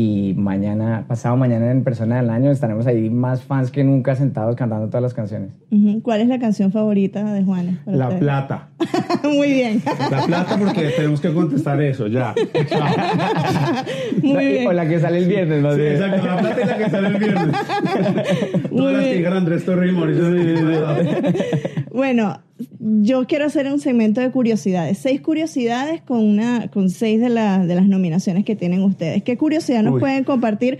y 0.00 0.32
mañana, 0.36 1.06
pasado 1.08 1.36
mañana 1.36 1.72
en 1.72 1.82
Persona 1.82 2.18
del 2.18 2.30
Año 2.30 2.52
estaremos 2.52 2.86
ahí 2.86 3.10
más 3.10 3.42
fans 3.42 3.72
que 3.72 3.82
nunca 3.82 4.14
sentados 4.14 4.54
cantando 4.54 4.86
todas 4.86 5.02
las 5.02 5.12
canciones. 5.12 5.50
¿Cuál 6.02 6.20
es 6.20 6.28
la 6.28 6.38
canción 6.38 6.70
favorita 6.70 7.32
de 7.32 7.42
Juanes? 7.42 7.78
La 7.84 8.08
Plata. 8.16 8.68
Muy 9.24 9.50
bien. 9.50 9.82
La 10.08 10.22
Plata 10.22 10.56
porque 10.56 10.90
tenemos 10.90 11.20
que 11.20 11.34
contestar 11.34 11.82
eso, 11.82 12.06
ya. 12.06 12.32
Muy 14.22 14.46
bien. 14.46 14.68
O 14.68 14.72
la 14.72 14.86
que 14.86 15.00
sale 15.00 15.18
el 15.18 15.26
viernes, 15.26 15.62
más 15.64 15.76
bien. 15.76 15.94
Exacto, 15.94 16.26
La 16.28 16.36
Plata 16.38 16.60
es 16.60 16.68
la 16.68 16.78
que 16.78 16.90
sale 16.90 17.08
el 17.08 17.16
viernes. 17.16 17.56
Muy 18.70 18.78
Todas 18.78 19.20
las 19.20 19.32
Andrés 19.32 19.64
Torrimor. 19.64 20.12
Bueno, 21.92 22.40
yo 22.78 23.26
quiero 23.26 23.46
hacer 23.46 23.66
un 23.66 23.78
segmento 23.80 24.20
de 24.20 24.30
curiosidades. 24.30 24.98
Seis 24.98 25.20
curiosidades 25.20 26.02
con, 26.02 26.18
una, 26.18 26.68
con 26.68 26.90
seis 26.90 27.20
de, 27.20 27.28
de 27.28 27.74
las 27.74 27.86
nominaciones 27.86 28.44
que 28.44 28.56
tienen 28.56 28.82
ustedes. 28.82 29.22
¿Qué 29.22 29.36
curiosidad 29.36 29.82
nos 29.82 30.00
pueden 30.00 30.24
compartir? 30.24 30.78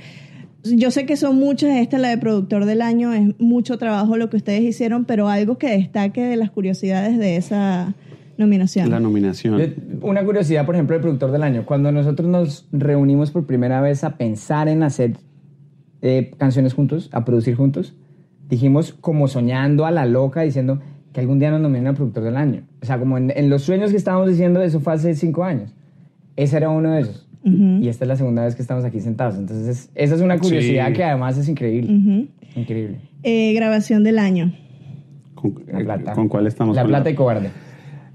Yo 0.65 0.91
sé 0.91 1.07
que 1.07 1.17
son 1.17 1.37
muchas, 1.37 1.77
esta 1.77 1.97
es 1.97 2.03
la 2.03 2.09
de 2.09 2.19
productor 2.19 2.65
del 2.65 2.83
año, 2.83 3.12
es 3.12 3.38
mucho 3.38 3.79
trabajo 3.79 4.17
lo 4.17 4.29
que 4.29 4.37
ustedes 4.37 4.62
hicieron, 4.62 5.05
pero 5.05 5.29
algo 5.29 5.57
que 5.57 5.69
destaque 5.69 6.23
de 6.23 6.37
las 6.37 6.50
curiosidades 6.50 7.17
de 7.17 7.37
esa 7.37 7.95
nominación. 8.37 8.91
La 8.91 9.00
nominación. 9.00 9.75
Una 10.03 10.25
curiosidad, 10.25 10.67
por 10.67 10.75
ejemplo, 10.75 10.95
del 10.95 11.03
productor 11.03 11.31
del 11.31 11.45
año. 11.45 11.65
Cuando 11.65 11.93
nosotros 11.93 12.29
nos 12.29 12.67
reunimos 12.73 13.31
por 13.31 13.47
primera 13.47 13.81
vez 13.81 14.03
a 14.03 14.17
pensar 14.17 14.69
en 14.69 14.83
hacer 14.83 15.17
eh, 16.03 16.33
canciones 16.37 16.75
juntos, 16.75 17.09
a 17.12 17.25
producir 17.25 17.55
juntos, 17.55 17.95
dijimos 18.49 18.93
como 18.93 19.29
soñando 19.29 19.87
a 19.87 19.91
la 19.91 20.07
loca, 20.07 20.43
diciendo, 20.43 20.81
que 21.12 21.21
algún 21.21 21.38
día 21.38 21.50
nos 21.50 21.61
nominen 21.61 21.88
a 21.88 21.95
productor 21.95 22.25
del 22.25 22.37
año. 22.37 22.62
O 22.83 22.87
sea, 22.87 22.99
como 22.99 23.19
en, 23.19 23.50
los 23.50 23.62
sueños 23.62 23.91
que 23.91 23.97
estábamos 23.97 24.29
diciendo, 24.29 24.62
eso 24.62 24.81
fue 24.81 24.93
hace 24.93 25.15
cinco 25.15 25.45
años. 25.45 25.75
ese 26.37 26.57
era 26.57 26.69
uno 26.71 26.93
de 26.93 27.00
ellos. 27.00 27.25
Y 27.45 27.88
esta 27.88 28.05
es 28.05 28.09
la 28.09 28.17
segunda 28.17 28.45
vez 28.45 28.55
que 28.55 28.61
estamos 28.61 28.85
aquí 28.85 29.00
sentados. 29.00 29.37
Entonces, 29.37 29.91
esa 29.95 30.15
es 30.15 30.21
una 30.21 30.38
curiosidad 30.38 30.93
que 30.93 31.03
además 31.03 31.38
es 31.38 31.49
increíble. 31.49 32.29
Increíble. 32.55 33.00
Eh, 33.23 33.55
grabación 33.55 34.05
del 34.05 34.19
año. 34.19 34.53
¿Con, 35.35 35.55
la 35.67 35.79
plata. 35.79 36.12
¿Con 36.12 36.29
cuál 36.29 36.47
estamos? 36.47 36.77
La 36.77 36.85
Plata 36.85 37.09
y 37.09 37.15
Cobarde. 37.15 37.50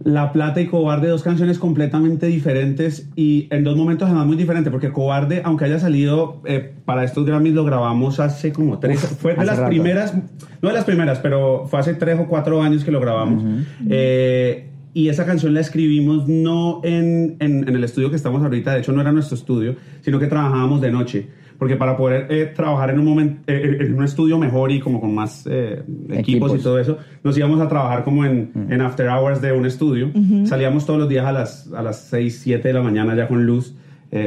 La 0.04 0.32
Plata 0.34 0.60
y 0.60 0.68
Cobarde, 0.68 1.08
dos 1.08 1.24
canciones 1.24 1.60
completamente 1.60 2.28
diferentes 2.28 3.10
y 3.16 3.48
en 3.52 3.64
dos 3.64 3.78
momentos 3.78 4.08
además 4.08 4.28
muy 4.28 4.36
diferentes, 4.36 4.72
porque 4.72 4.92
Cobarde, 4.92 5.42
aunque 5.46 5.66
haya 5.66 5.80
salido 5.80 6.42
eh, 6.46 6.74
para 6.86 7.04
estos 7.04 7.26
Grammys, 7.26 7.54
lo 7.54 7.64
grabamos 7.64 8.20
hace 8.20 8.52
como 8.52 8.80
tres, 8.80 9.00
fue 9.00 9.36
de 9.36 9.46
las 9.46 9.60
primeras, 9.62 10.14
no 10.62 10.70
de 10.70 10.76
las 10.76 10.84
primeras, 10.84 11.20
pero 11.20 11.68
fue 11.68 11.80
hace 11.80 11.94
tres 11.94 12.20
o 12.20 12.28
cuatro 12.28 12.62
años 12.62 12.84
que 12.84 12.92
lo 12.92 13.00
grabamos. 13.00 13.44
Eh, 13.90 14.70
y 14.94 15.10
esa 15.10 15.26
canción 15.26 15.54
la 15.54 15.62
escribimos 15.62 16.28
no 16.28 16.82
en, 16.84 17.38
en, 17.40 17.68
el 17.68 17.84
estudio 17.84 18.10
que 18.10 18.16
estamos 18.16 18.44
ahorita, 18.44 18.74
de 18.74 18.80
hecho 18.80 18.92
no 18.92 19.02
era 19.02 19.12
nuestro 19.12 19.36
estudio, 19.36 19.76
sino 20.02 20.20
que 20.20 20.28
trabajábamos 20.28 20.82
de 20.82 20.92
noche 20.92 21.30
porque 21.64 21.78
para 21.78 21.96
poder 21.96 22.28
eh, 22.30 22.52
trabajar 22.54 22.90
en 22.90 23.00
un 23.00 23.06
momento 23.06 23.42
eh, 23.48 23.78
en 23.80 23.98
un 23.98 24.04
estudio 24.04 24.38
mejor 24.38 24.70
y 24.70 24.82
como 24.82 25.00
con 25.00 25.16
más 25.16 25.48
eh, 25.50 25.82
equipos. 26.10 26.54
y 26.54 26.62
todo 26.62 26.78
eso 26.78 26.98
nos 27.24 27.38
íbamos 27.38 27.62
a 27.62 27.70
trabajar 27.70 28.04
como 28.04 28.26
en, 28.26 28.52
en 28.70 28.82
after 28.82 29.08
hours 29.08 29.40
de 29.40 29.54
un 29.54 29.66
estudio. 29.66 30.12
Salíamos 30.44 30.86
todos 30.86 31.00
los 31.00 31.08
días 31.08 31.26
a 31.26 31.32
las 31.32 31.72
a 31.72 31.82
las 31.82 32.02
6 32.10 32.38
7 32.44 32.68
de 32.68 32.74
la 32.74 32.82
mañana 32.82 33.16
ya 33.16 33.30
con 33.30 33.46
luz 33.46 33.78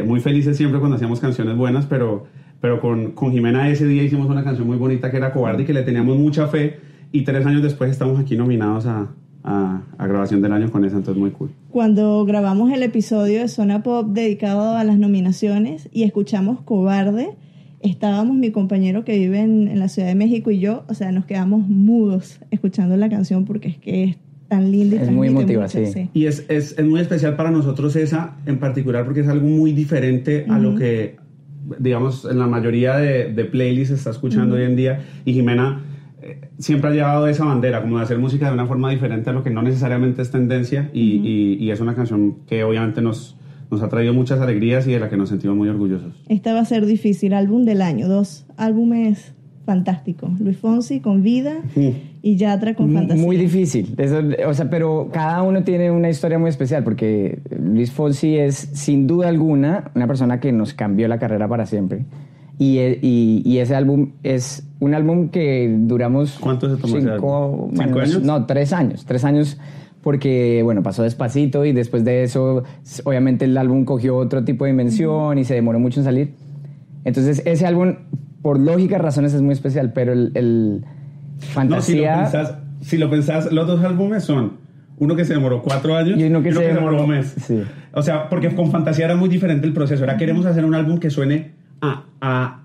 muy 0.06 0.20
felices 0.20 0.56
siempre 0.56 0.78
cuando 0.78 0.96
hacíamos 0.96 1.20
canciones 1.20 1.54
buenas 1.58 1.84
pero 1.84 2.24
pero 2.62 2.80
con, 2.80 3.10
con 3.10 3.32
Jimena 3.32 3.68
ese 3.68 3.86
día 3.86 4.02
hicimos 4.02 4.30
una 4.30 4.42
canción 4.42 4.66
muy 4.66 4.78
bonita 4.78 5.10
que 5.10 5.18
era 5.18 5.30
Cobarde 5.34 5.64
y 5.64 5.66
que 5.66 5.74
le 5.74 5.82
teníamos 5.82 6.16
mucha 6.16 6.46
fe 6.46 6.80
y 7.12 7.20
tres 7.20 7.44
años 7.44 7.62
después 7.62 7.90
estamos 7.90 8.18
aquí 8.18 8.34
nominados 8.34 8.86
a, 8.86 9.08
a, 9.46 9.82
grabación 10.06 10.42
del 10.42 10.52
año 10.52 10.70
con 10.70 10.84
esa, 10.84 10.96
entonces 10.96 11.20
muy 11.20 11.30
cool. 11.30 11.50
Cuando 11.70 12.24
grabamos 12.24 12.72
el 12.72 12.82
episodio 12.82 13.40
de 13.40 13.48
Zona 13.48 13.82
Pop 13.82 14.08
dedicado 14.08 14.76
a 14.76 14.84
las 14.84 14.98
nominaciones 14.98 15.88
y 15.92 16.02
escuchamos 16.02 16.60
Cobarde, 16.62 17.30
estábamos 17.80 18.36
mi 18.36 18.50
compañero 18.50 19.04
que 19.04 19.16
vive 19.16 19.40
en, 19.40 19.78
la 19.78 19.88
Ciudad 19.88 20.08
de 20.08 20.14
México 20.14 20.50
y 20.50 20.58
yo, 20.58 20.84
o 20.88 20.94
sea, 20.94 21.12
nos 21.12 21.26
quedamos 21.26 21.66
mudos 21.68 22.40
escuchando 22.50 22.96
la 22.96 23.08
canción 23.08 23.44
porque 23.44 23.68
es 23.68 23.78
que 23.78 24.04
es 24.04 24.16
tan 24.48 24.70
linda 24.70 24.96
y 24.96 24.98
es 24.98 25.10
muy 25.10 25.28
emotiva, 25.28 25.68
sí. 25.68 26.10
Y 26.12 26.26
es, 26.26 26.44
es, 26.48 26.76
es, 26.78 26.84
muy 26.84 27.00
especial 27.00 27.36
para 27.36 27.50
nosotros 27.50 27.94
esa 27.96 28.36
en 28.46 28.58
particular 28.58 29.04
porque 29.04 29.20
es 29.20 29.28
algo 29.28 29.46
muy 29.46 29.72
diferente 29.72 30.46
a 30.48 30.58
lo 30.58 30.74
que, 30.76 31.16
digamos, 31.78 32.24
en 32.28 32.38
la 32.38 32.46
mayoría 32.46 32.96
de, 32.96 33.32
de 33.32 33.44
playlists 33.44 33.90
se 33.90 33.94
está 33.94 34.10
escuchando 34.10 34.56
hoy 34.56 34.62
en 34.62 34.76
día. 34.76 35.00
Y 35.24 35.32
Jimena 35.32 35.82
siempre 36.58 36.90
ha 36.90 36.92
llevado 36.92 37.26
esa 37.28 37.44
bandera, 37.44 37.82
como 37.82 37.98
de 37.98 38.04
hacer 38.04 38.18
música 38.18 38.48
de 38.48 38.54
una 38.54 38.66
forma 38.66 38.90
diferente 38.90 39.30
a 39.30 39.32
lo 39.32 39.42
que 39.42 39.50
no 39.50 39.62
necesariamente 39.62 40.22
es 40.22 40.30
tendencia 40.30 40.90
y, 40.92 41.56
y, 41.60 41.70
es 41.70 41.80
una 41.80 41.94
canción 41.94 42.36
que 42.46 42.64
obviamente 42.64 43.02
nos, 43.02 43.36
nos 43.70 43.82
ha 43.82 43.88
traído 43.88 44.14
muchas 44.14 44.40
alegrías 44.40 44.86
y 44.86 44.92
de 44.92 45.00
la 45.00 45.08
que 45.08 45.16
nos 45.16 45.28
sentimos 45.28 45.56
muy 45.56 45.68
orgullosos. 45.68 46.22
Esta 46.28 46.54
va 46.54 46.60
a 46.60 46.64
ser 46.64 46.86
difícil, 46.86 47.34
álbum 47.34 47.64
del 47.64 47.82
año, 47.82 48.08
dos 48.08 48.46
álbumes 48.56 49.34
fantásticos, 49.66 50.40
Luis 50.40 50.56
Fonsi 50.56 51.00
con 51.00 51.22
Vida 51.22 51.56
y 52.22 52.36
Yatra 52.36 52.75
con 52.75 52.92
Fantasía. 52.92 53.22
Muy 53.22 53.36
difícil, 53.36 53.96
o 54.46 54.54
sea, 54.54 54.70
pero 54.70 55.10
cada 55.12 55.42
uno 55.42 55.64
tiene 55.64 55.90
una 55.90 56.08
historia 56.08 56.38
muy 56.38 56.48
especial 56.48 56.84
porque 56.84 57.40
Luis 57.60 57.90
Fonsi 57.90 58.38
es 58.38 58.54
sin 58.54 59.08
duda 59.08 59.28
alguna 59.28 59.90
una 59.96 60.06
persona 60.06 60.38
que 60.38 60.52
nos 60.52 60.72
cambió 60.72 61.08
la 61.08 61.18
carrera 61.18 61.48
para 61.48 61.66
siempre 61.66 62.04
y, 62.58 62.78
y, 62.78 63.42
y, 63.44 63.58
ese 63.58 63.75
álbum 63.75 64.12
es 64.22 64.66
un 64.80 64.94
álbum 64.94 65.28
que 65.28 65.75
duramos... 65.78 66.38
¿Cuánto 66.40 66.75
se 66.75 66.80
tomó 66.80 66.98
cinco, 66.98 67.70
años? 67.98 68.22
No, 68.22 68.46
tres 68.46 68.72
años. 68.72 69.04
Tres 69.04 69.25
años 69.25 69.58
porque, 70.06 70.60
bueno, 70.62 70.84
pasó 70.84 71.02
despacito 71.02 71.64
y 71.64 71.72
después 71.72 72.04
de 72.04 72.22
eso, 72.22 72.62
obviamente 73.02 73.44
el 73.44 73.58
álbum 73.58 73.84
cogió 73.84 74.16
otro 74.16 74.44
tipo 74.44 74.64
de 74.64 74.70
dimensión 74.70 75.36
y 75.36 75.44
se 75.44 75.54
demoró 75.54 75.80
mucho 75.80 75.98
en 75.98 76.04
salir. 76.04 76.34
Entonces, 77.04 77.42
ese 77.44 77.66
álbum, 77.66 77.96
por 78.40 78.58
lógicas 78.58 79.00
razones, 79.00 79.34
es 79.34 79.42
muy 79.42 79.52
especial, 79.52 79.92
pero 79.92 80.12
el, 80.12 80.30
el 80.34 80.84
Fantasía... 81.40 82.16
No, 82.16 82.30
si, 82.30 82.36
lo 82.36 82.38
pensás, 82.38 82.58
si 82.82 82.98
lo 82.98 83.10
pensás, 83.10 83.52
los 83.52 83.66
dos 83.66 83.84
álbumes 83.84 84.22
son 84.22 84.58
uno 84.98 85.16
que 85.16 85.25
se 85.25 85.34
demoró 85.34 85.60
cuatro 85.60 85.96
años 85.96 86.18
y 86.18 86.25
uno 86.25 86.40
que, 86.40 86.52
se, 86.52 86.72
demoró 86.72 87.02
un 87.02 87.10
mes. 87.10 87.34
Sí. 87.44 87.64
O 87.92 88.00
sea, 88.00 88.28
porque 88.28 88.54
con 88.54 88.70
Fantasía 88.70 89.06
era 89.06 89.16
muy 89.16 89.28
diferente 89.28 89.66
el 89.66 89.72
proceso. 89.72 90.04
Ahora 90.04 90.16
queremos 90.16 90.46
hacer 90.46 90.64
un 90.64 90.75
álbum 90.75 90.98
que 90.98 91.10
suene 91.10 91.55
a, 91.80 92.62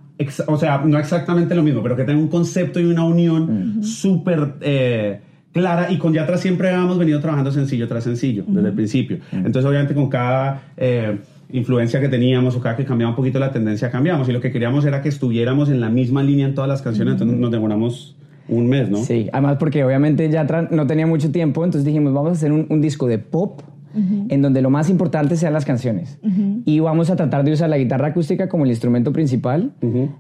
o 0.48 0.58
sea, 0.58 0.82
no 0.86 0.98
exactamente 1.00 1.56
lo 1.56 1.64
mismo, 1.64 1.82
pero 1.82 1.96
que 1.96 2.04
tenga 2.04 2.20
un 2.20 2.28
concepto 2.28 2.80
y 2.80 2.86
una 2.86 3.04
unión 3.04 3.84
súper 3.84 4.54
eh, 4.62 5.20
clara. 5.52 5.92
Y 5.92 5.98
con 5.98 6.14
Yatra 6.14 6.38
siempre 6.38 6.72
hemos 6.72 6.98
venido 6.98 7.20
trabajando 7.20 7.52
sencillo 7.52 7.88
tras 7.88 8.04
sencillo, 8.04 8.44
desde 8.48 8.70
el 8.70 8.74
principio. 8.76 9.20
Entonces, 9.32 9.66
obviamente, 9.66 9.94
con 9.94 10.10
cada 10.10 10.64
eh, 10.78 11.18
influencia 11.52 12.00
que 12.00 12.10
teníamos 12.10 12.56
o 12.56 12.62
cada 12.62 12.76
que 12.76 12.86
cambiaba 12.86 13.12
un 13.12 13.16
poquito 13.16 13.40
la 13.40 13.52
tendencia, 13.52 13.90
cambiamos. 13.90 14.30
Y 14.30 14.32
lo 14.32 14.42
que 14.42 14.52
queríamos 14.52 14.86
era 14.86 15.02
que 15.02 15.10
estuviéramos 15.10 15.70
en 15.70 15.82
la 15.82 15.90
misma 15.90 16.24
línea 16.24 16.48
en 16.48 16.56
todas 16.56 16.70
las 16.70 16.82
canciones, 16.82 17.14
entonces 17.14 17.38
nos 17.38 17.52
demoramos 17.52 18.16
un 18.48 18.68
mes, 18.68 18.90
¿no? 18.90 18.98
Sí, 18.98 19.30
además 19.32 19.58
porque 19.60 19.84
obviamente 19.84 20.30
Yatra 20.30 20.68
no 20.72 20.86
tenía 20.88 21.08
mucho 21.08 21.32
tiempo, 21.32 21.64
entonces 21.64 21.86
dijimos, 21.86 22.14
vamos 22.14 22.32
a 22.32 22.34
hacer 22.34 22.52
un 22.52 22.82
disco 22.82 23.08
de 23.08 23.18
pop 23.18 23.62
en 23.94 24.42
donde 24.42 24.62
lo 24.62 24.70
más 24.70 24.90
importante 24.90 25.36
sean 25.36 25.54
las 25.54 25.66
canciones. 25.66 26.20
Y 26.66 26.80
vamos 26.80 27.10
a 27.10 27.16
tratar 27.16 27.44
de 27.44 27.54
usar 27.54 27.70
la 27.70 27.78
guitarra 27.78 28.08
acústica 28.08 28.48
como 28.50 28.66
el 28.66 28.72
instrumento 28.72 29.12
principal 29.12 29.74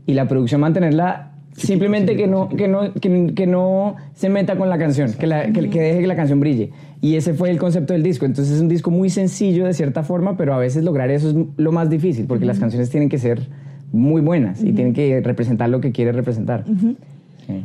y 0.05 0.13
la 0.13 0.27
producción 0.27 0.61
mantenerla 0.61 1.31
simplemente 1.55 2.15
que 2.15 2.27
no, 2.27 2.49
que, 2.49 2.67
no, 2.67 2.93
que, 2.93 3.47
no 3.47 3.95
se 4.13 4.29
meta 4.29 4.55
con 4.55 4.69
la 4.69 4.77
canción, 4.77 5.11
que, 5.13 5.27
que, 5.53 5.81
deje 5.81 5.99
que 5.99 6.07
la 6.07 6.15
canción 6.15 6.39
brille. 6.39 6.71
Y 7.01 7.15
ese 7.15 7.33
fue 7.33 7.49
el 7.49 7.57
concepto 7.57 7.93
del 7.93 8.03
disco. 8.03 8.25
Entonces 8.25 8.55
es 8.55 8.61
un 8.61 8.69
disco 8.69 8.91
muy 8.91 9.09
sencillo 9.09 9.65
de 9.65 9.73
cierta 9.73 10.03
forma, 10.03 10.37
pero 10.37 10.53
a 10.53 10.57
veces 10.57 10.83
lograr 10.83 11.11
eso 11.11 11.29
es 11.29 11.35
lo 11.57 11.71
más 11.71 11.89
difícil, 11.89 12.25
porque 12.25 12.45
las 12.45 12.59
canciones 12.59 12.89
tienen 12.89 13.09
que 13.09 13.17
ser 13.17 13.47
muy 13.91 14.21
buenas 14.21 14.63
y 14.63 14.71
tienen 14.71 14.93
que 14.93 15.19
representar 15.21 15.69
lo 15.69 15.81
que 15.81 15.91
quiere 15.91 16.11
representar. 16.11 16.63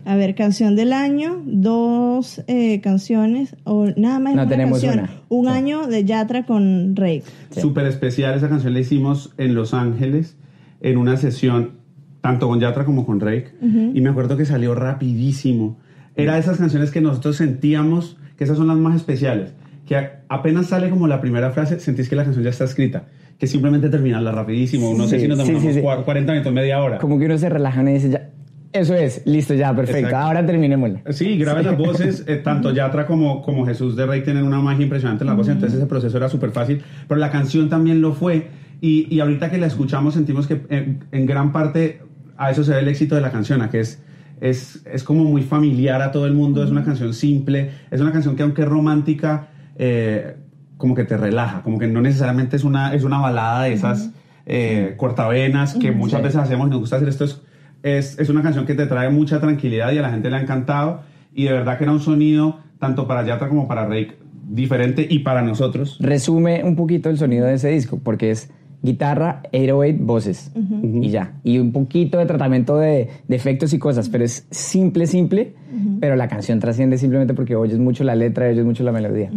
A 0.04 0.16
ver, 0.16 0.34
canción 0.34 0.76
del 0.76 0.92
año, 0.92 1.42
dos 1.44 2.42
eh, 2.46 2.80
canciones, 2.80 3.56
o 3.64 3.86
nada 3.96 4.18
más. 4.18 4.34
No, 4.34 4.48
tenemos 4.48 4.82
una. 4.82 5.10
Un 5.28 5.48
año 5.48 5.86
de 5.86 6.04
Yatra 6.04 6.44
con 6.44 6.96
Rey. 6.96 7.22
Súper 7.50 7.86
especial, 7.86 8.34
esa 8.34 8.48
canción 8.48 8.72
la 8.72 8.80
hicimos 8.80 9.32
en 9.38 9.54
Los 9.54 9.74
Ángeles, 9.74 10.36
en 10.80 10.96
una 10.96 11.16
sesión, 11.16 11.72
tanto 12.20 12.48
con 12.48 12.60
Yatra 12.60 12.84
como 12.84 13.06
con 13.06 13.20
Rake. 13.20 13.52
Y 13.94 14.00
me 14.00 14.10
acuerdo 14.10 14.36
que 14.36 14.44
salió 14.44 14.74
rapidísimo. 14.74 15.78
Era 16.14 16.34
de 16.34 16.40
esas 16.40 16.58
canciones 16.58 16.90
que 16.90 17.00
nosotros 17.00 17.36
sentíamos 17.36 18.16
que 18.36 18.44
esas 18.44 18.56
son 18.56 18.68
las 18.68 18.78
más 18.78 18.96
especiales. 18.96 19.52
Que 19.86 19.96
apenas 20.28 20.66
sale 20.66 20.90
como 20.90 21.06
la 21.06 21.20
primera 21.20 21.50
frase, 21.50 21.78
sentís 21.78 22.08
que 22.08 22.16
la 22.16 22.24
canción 22.24 22.42
ya 22.44 22.50
está 22.50 22.64
escrita 22.64 23.06
que 23.38 23.46
simplemente 23.46 23.88
terminarla 23.88 24.32
rapidísimo. 24.32 24.94
No 24.94 25.06
sé 25.06 25.20
si 25.20 25.28
nos 25.28 25.38
demoramos 25.38 26.04
40 26.04 26.32
minutos, 26.32 26.52
media 26.52 26.82
hora. 26.82 26.98
Como 26.98 27.18
que 27.18 27.26
uno 27.26 27.38
se 27.38 27.48
relaja 27.48 27.82
y 27.82 27.94
dice, 27.94 28.10
ya, 28.10 28.30
eso 28.72 28.94
es, 28.94 29.22
listo, 29.26 29.54
ya, 29.54 29.74
perfecto. 29.74 30.16
Ahora 30.16 30.44
terminémoslo. 30.44 31.00
Sí, 31.10 31.38
graben 31.38 31.66
las 31.66 31.78
voces, 31.78 32.24
eh, 32.26 32.36
tanto 32.36 32.72
Yatra 32.72 33.06
como, 33.06 33.42
como 33.42 33.66
Jesús 33.66 33.96
de 33.96 34.06
Rey 34.06 34.22
tienen 34.22 34.44
una 34.44 34.60
magia 34.60 34.84
impresionante 34.84 35.24
en 35.24 35.28
la 35.28 35.34
voz, 35.34 35.48
entonces 35.48 35.78
ese 35.78 35.86
proceso 35.86 36.16
era 36.16 36.28
súper 36.28 36.50
fácil, 36.50 36.82
pero 37.08 37.18
la 37.18 37.30
canción 37.30 37.68
también 37.68 38.00
lo 38.00 38.12
fue. 38.12 38.48
Y, 38.80 39.12
y 39.14 39.20
ahorita 39.20 39.50
que 39.50 39.56
la 39.56 39.66
escuchamos 39.66 40.14
sentimos 40.14 40.46
que 40.46 40.60
en, 40.68 41.26
gran 41.26 41.52
parte 41.52 42.02
a 42.36 42.50
eso 42.50 42.62
se 42.62 42.72
ve 42.72 42.80
el 42.80 42.88
éxito 42.88 43.14
de 43.14 43.22
la 43.22 43.30
canción, 43.30 43.62
a 43.62 43.70
que 43.70 43.80
es, 43.80 44.02
es, 44.40 44.82
es 44.84 45.02
como 45.02 45.24
muy 45.24 45.42
familiar 45.42 46.02
a 46.02 46.12
todo 46.12 46.26
el 46.26 46.34
mundo, 46.34 46.62
es 46.62 46.70
una 46.70 46.84
canción 46.84 47.14
simple, 47.14 47.70
es 47.90 48.00
una 48.00 48.12
canción 48.12 48.36
que 48.36 48.42
aunque 48.42 48.62
es 48.62 48.68
romántica, 48.68 49.48
eh, 49.76 50.36
como 50.76 50.94
que 50.94 51.04
te 51.04 51.16
relaja, 51.16 51.62
como 51.62 51.78
que 51.78 51.86
no 51.86 52.02
necesariamente 52.02 52.56
es 52.56 52.64
una, 52.64 52.94
es 52.94 53.04
una 53.04 53.18
balada 53.18 53.62
de 53.62 53.72
esas 53.72 54.10
eh, 54.44 54.94
cortavenas 54.96 55.74
que 55.74 55.90
muchas 55.90 56.22
veces 56.22 56.36
hacemos 56.36 56.66
y 56.66 56.70
nos 56.70 56.80
gusta 56.80 56.96
hacer 56.96 57.08
esto. 57.08 57.24
Es, 57.24 57.40
es, 57.86 58.18
es, 58.18 58.28
una 58.28 58.42
canción 58.42 58.66
que 58.66 58.74
te 58.74 58.86
trae 58.86 59.10
mucha 59.10 59.40
tranquilidad 59.40 59.92
y 59.92 59.98
a 59.98 60.02
la 60.02 60.10
gente 60.10 60.28
le 60.28 60.36
ha 60.36 60.40
encantado. 60.40 61.02
Y 61.32 61.44
de 61.44 61.52
verdad 61.52 61.78
que 61.78 61.84
era 61.84 61.92
un 61.92 62.00
sonido, 62.00 62.58
tanto 62.80 63.06
para 63.06 63.24
Yatra 63.24 63.48
como 63.48 63.68
para 63.68 63.86
Rake, 63.86 64.16
diferente 64.48 65.06
y 65.08 65.20
para 65.20 65.42
nosotros. 65.42 65.96
Resume 66.00 66.64
un 66.64 66.74
poquito 66.74 67.10
el 67.10 67.18
sonido 67.18 67.46
de 67.46 67.54
ese 67.54 67.68
disco, 67.68 68.00
porque 68.02 68.30
es 68.30 68.50
guitarra, 68.82 69.42
808, 69.52 69.98
voces 70.00 70.52
y 70.82 71.10
ya. 71.10 71.34
Y 71.44 71.58
un 71.58 71.72
poquito 71.72 72.18
de 72.18 72.26
tratamiento 72.26 72.76
de, 72.76 73.08
de, 73.26 73.36
efectos 73.36 73.72
y 73.72 73.78
cosas, 73.78 74.08
pero 74.08 74.24
es 74.24 74.46
simple, 74.50 75.06
simple, 75.06 75.54
pero 76.00 76.16
la 76.16 76.28
canción 76.28 76.58
trasciende 76.58 76.98
simplemente 76.98 77.34
porque 77.34 77.54
oyes 77.54 77.78
mucho 77.78 78.02
la 78.04 78.14
letra, 78.14 78.48
oyes 78.48 78.64
mucho 78.64 78.82
la 78.82 78.92
melodía. 78.92 79.30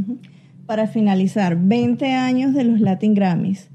Para 0.66 0.88
finalizar, 0.88 1.58
20 1.60 2.14
años 2.14 2.54
de 2.54 2.64
los 2.64 2.80
Latin 2.80 3.14
Grammys. 3.14 3.70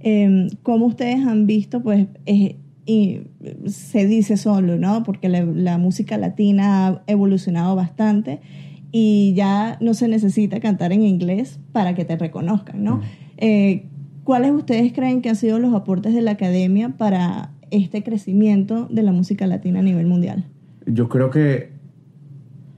Eh, 0.00 0.48
¿Cómo 0.62 0.86
ustedes 0.86 1.26
han 1.26 1.46
visto 1.46 1.82
pues, 1.82 2.06
eh, 2.26 2.56
y 2.88 3.20
se 3.66 4.06
dice 4.06 4.38
solo, 4.38 4.78
¿no? 4.78 5.02
Porque 5.02 5.28
la, 5.28 5.76
música 5.76 6.16
latina 6.16 6.86
ha 6.86 7.02
evolucionado 7.06 7.76
bastante 7.76 8.40
y 8.90 9.34
ya 9.36 9.76
no 9.82 9.92
se 9.92 10.08
necesita 10.08 10.58
cantar 10.58 10.94
en 10.94 11.02
inglés 11.02 11.60
para 11.72 11.94
que 11.94 12.06
te 12.06 12.16
reconozcan, 12.16 12.82
¿no? 12.82 13.02
Eh, 13.36 13.84
¿Cuáles 14.24 14.52
ustedes 14.52 14.94
creen 14.94 15.20
que 15.20 15.28
han 15.28 15.36
sido 15.36 15.58
los 15.58 15.74
aportes 15.74 16.14
de 16.14 16.22
la 16.22 16.30
academia 16.30 16.96
para 16.96 17.52
este 17.70 18.02
crecimiento 18.02 18.86
de 18.90 19.02
la 19.02 19.12
música 19.12 19.46
latina 19.46 19.80
a 19.80 19.82
nivel 19.82 20.06
mundial? 20.06 20.46
Yo 20.86 21.10
creo 21.10 21.28
que 21.28 21.72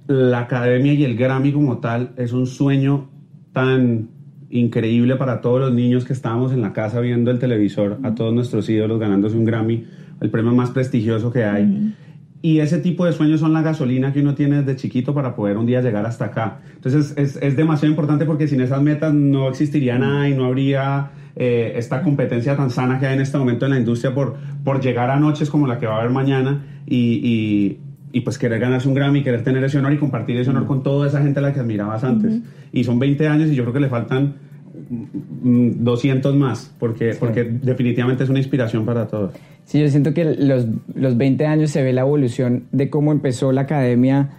la 0.08 0.40
academia 0.40 0.92
y 0.92 1.04
el 1.04 1.16
Grammy 1.16 1.52
como 1.52 1.78
tal 1.78 2.14
es 2.16 2.32
un 2.32 2.48
sueño 2.48 3.08
tan 3.52 4.08
increíble 4.50 5.16
para 5.16 5.40
todos 5.40 5.60
los 5.60 5.72
niños 5.72 6.04
que 6.04 6.12
estábamos 6.12 6.52
en 6.52 6.60
la 6.60 6.72
casa 6.72 7.00
viendo 7.00 7.30
el 7.30 7.38
televisor, 7.38 7.98
a 8.02 8.14
todos 8.14 8.34
nuestros 8.34 8.68
ídolos 8.68 8.98
ganándose 8.98 9.36
un 9.36 9.44
Grammy, 9.44 9.86
el 10.20 10.30
premio 10.30 10.52
más 10.52 10.70
prestigioso 10.70 11.32
que 11.32 11.44
hay. 11.44 11.94
Y 12.42 12.60
ese 12.60 12.78
tipo 12.78 13.04
de 13.04 13.12
sueños 13.12 13.40
son 13.40 13.52
la 13.52 13.62
gasolina 13.62 14.12
que 14.12 14.20
uno 14.20 14.34
tiene 14.34 14.62
desde 14.62 14.76
chiquito 14.76 15.14
para 15.14 15.34
poder 15.36 15.56
un 15.56 15.66
día 15.66 15.82
llegar 15.82 16.06
hasta 16.06 16.26
acá. 16.26 16.60
Entonces 16.74 17.14
es, 17.16 17.36
es 17.36 17.56
demasiado 17.56 17.90
importante 17.90 18.24
porque 18.24 18.48
sin 18.48 18.60
esas 18.60 18.82
metas 18.82 19.12
no 19.14 19.48
existiría 19.48 19.98
nada 19.98 20.28
y 20.28 20.34
no 20.34 20.46
habría 20.46 21.10
eh, 21.36 21.74
esta 21.76 22.02
competencia 22.02 22.56
tan 22.56 22.70
sana 22.70 22.98
que 22.98 23.06
hay 23.06 23.14
en 23.14 23.20
este 23.20 23.38
momento 23.38 23.64
en 23.64 23.72
la 23.72 23.78
industria 23.78 24.12
por, 24.12 24.36
por 24.64 24.80
llegar 24.80 25.10
a 25.10 25.20
noches 25.20 25.48
como 25.48 25.66
la 25.66 25.78
que 25.78 25.86
va 25.86 25.96
a 25.96 25.98
haber 26.00 26.10
mañana 26.10 26.64
y, 26.86 27.20
y, 27.22 27.78
pues 28.20 28.38
querer 28.38 28.58
ganarse 28.58 28.88
un 28.88 28.94
Grammy, 28.94 29.22
querer 29.22 29.44
tener 29.44 29.62
ese 29.62 29.78
honor 29.78 29.92
y 29.92 29.98
compartir 29.98 30.36
ese 30.36 30.50
honor 30.50 30.66
con 30.66 30.82
toda 30.82 31.06
esa 31.06 31.22
gente 31.22 31.38
a 31.38 31.42
la 31.42 31.52
que 31.52 31.60
admirabas 31.60 32.02
antes. 32.02 32.40
Y 32.72 32.82
son 32.82 32.98
20 32.98 33.28
años 33.28 33.50
y 33.50 33.54
yo 33.54 33.62
creo 33.62 33.74
que 33.74 33.80
le 33.80 33.88
faltan 33.88 34.34
200 34.90 36.34
más, 36.34 36.74
porque, 36.78 37.14
porque 37.18 37.44
definitivamente 37.44 38.24
es 38.24 38.30
una 38.30 38.40
inspiración 38.40 38.84
para 38.84 39.06
todos. 39.06 39.34
Sí, 39.64 39.80
yo 39.80 39.88
siento 39.88 40.12
que 40.12 40.24
los, 40.24 40.66
los 40.94 41.16
20 41.16 41.46
años 41.46 41.70
se 41.70 41.82
ve 41.82 41.92
la 41.92 42.00
evolución 42.00 42.64
de 42.72 42.90
cómo 42.90 43.12
empezó 43.12 43.52
la 43.52 43.62
academia 43.62 44.30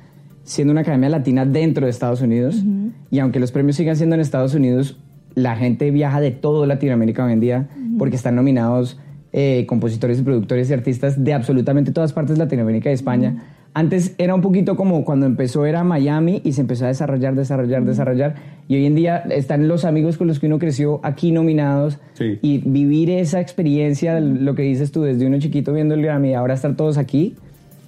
siendo 0.43 0.71
una 0.71 0.81
academia 0.81 1.09
latina 1.09 1.45
dentro 1.45 1.85
de 1.85 1.91
Estados 1.91 2.21
Unidos. 2.21 2.63
Y 3.09 3.19
aunque 3.19 3.39
los 3.39 3.51
premios 3.51 3.75
sigan 3.77 3.95
siendo 3.95 4.15
en 4.15 4.21
Estados 4.21 4.53
Unidos, 4.53 4.97
la 5.35 5.55
gente 5.55 5.91
viaja 5.91 6.19
de 6.19 6.31
todo 6.31 6.65
Latinoamérica 6.65 7.25
hoy 7.25 7.33
en 7.33 7.39
día 7.39 7.69
porque 7.97 8.15
están 8.15 8.35
nominados 8.35 8.99
eh, 9.33 9.65
compositores 9.67 10.19
y 10.19 10.23
productores 10.23 10.69
y 10.69 10.73
artistas 10.73 11.23
de 11.23 11.33
absolutamente 11.33 11.91
todas 11.91 12.11
partes 12.11 12.37
de 12.37 12.43
Latinoamérica 12.43 12.89
y 12.89 12.93
España. 12.93 13.43
Antes 13.73 14.15
era 14.17 14.35
un 14.35 14.41
poquito 14.41 14.75
como 14.75 15.05
cuando 15.05 15.25
empezó 15.25 15.65
era 15.65 15.83
Miami 15.85 16.41
y 16.43 16.51
se 16.51 16.61
empezó 16.61 16.85
a 16.85 16.87
desarrollar, 16.89 17.35
desarrollar, 17.35 17.85
desarrollar. 17.85 18.35
Y 18.67 18.75
hoy 18.75 18.85
en 18.85 18.95
día 18.95 19.17
están 19.29 19.67
los 19.69 19.85
amigos 19.85 20.17
con 20.17 20.27
los 20.27 20.39
que 20.39 20.47
uno 20.47 20.59
creció 20.59 20.99
aquí 21.03 21.31
nominados. 21.31 21.97
Y 22.19 22.59
vivir 22.59 23.09
esa 23.09 23.39
experiencia, 23.39 24.19
lo 24.19 24.55
que 24.55 24.63
dices 24.63 24.91
tú, 24.91 25.03
desde 25.03 25.25
uno 25.25 25.39
chiquito 25.39 25.73
viendo 25.73 25.95
el 25.95 26.01
Grammy 26.01 26.31
y 26.31 26.33
ahora 26.33 26.53
estar 26.53 26.75
todos 26.75 26.97
aquí, 26.97 27.35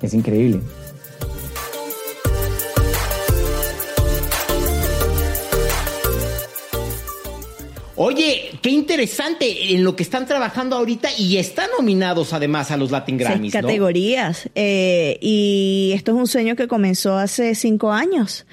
es 0.01 0.13
increíble. 0.13 0.61
Oye, 7.95 8.51
qué 8.61 8.69
interesante 8.69 9.73
en 9.73 9.83
lo 9.83 9.95
que 9.95 10.03
están 10.03 10.25
trabajando 10.25 10.75
ahorita 10.75 11.09
y 11.17 11.37
están 11.37 11.69
nominados 11.77 12.33
además 12.33 12.71
a 12.71 12.77
los 12.77 12.91
Latin 12.91 13.17
Grammys. 13.17 13.51
Seis 13.51 13.63
categorías. 13.63 14.49
Eh, 14.55 15.17
y 15.21 15.91
esto 15.93 16.11
es 16.11 16.17
un 16.17 16.27
sueño 16.27 16.55
que 16.55 16.67
comenzó 16.67 17.17
hace 17.17 17.53
cinco 17.55 17.91
años 17.91 18.45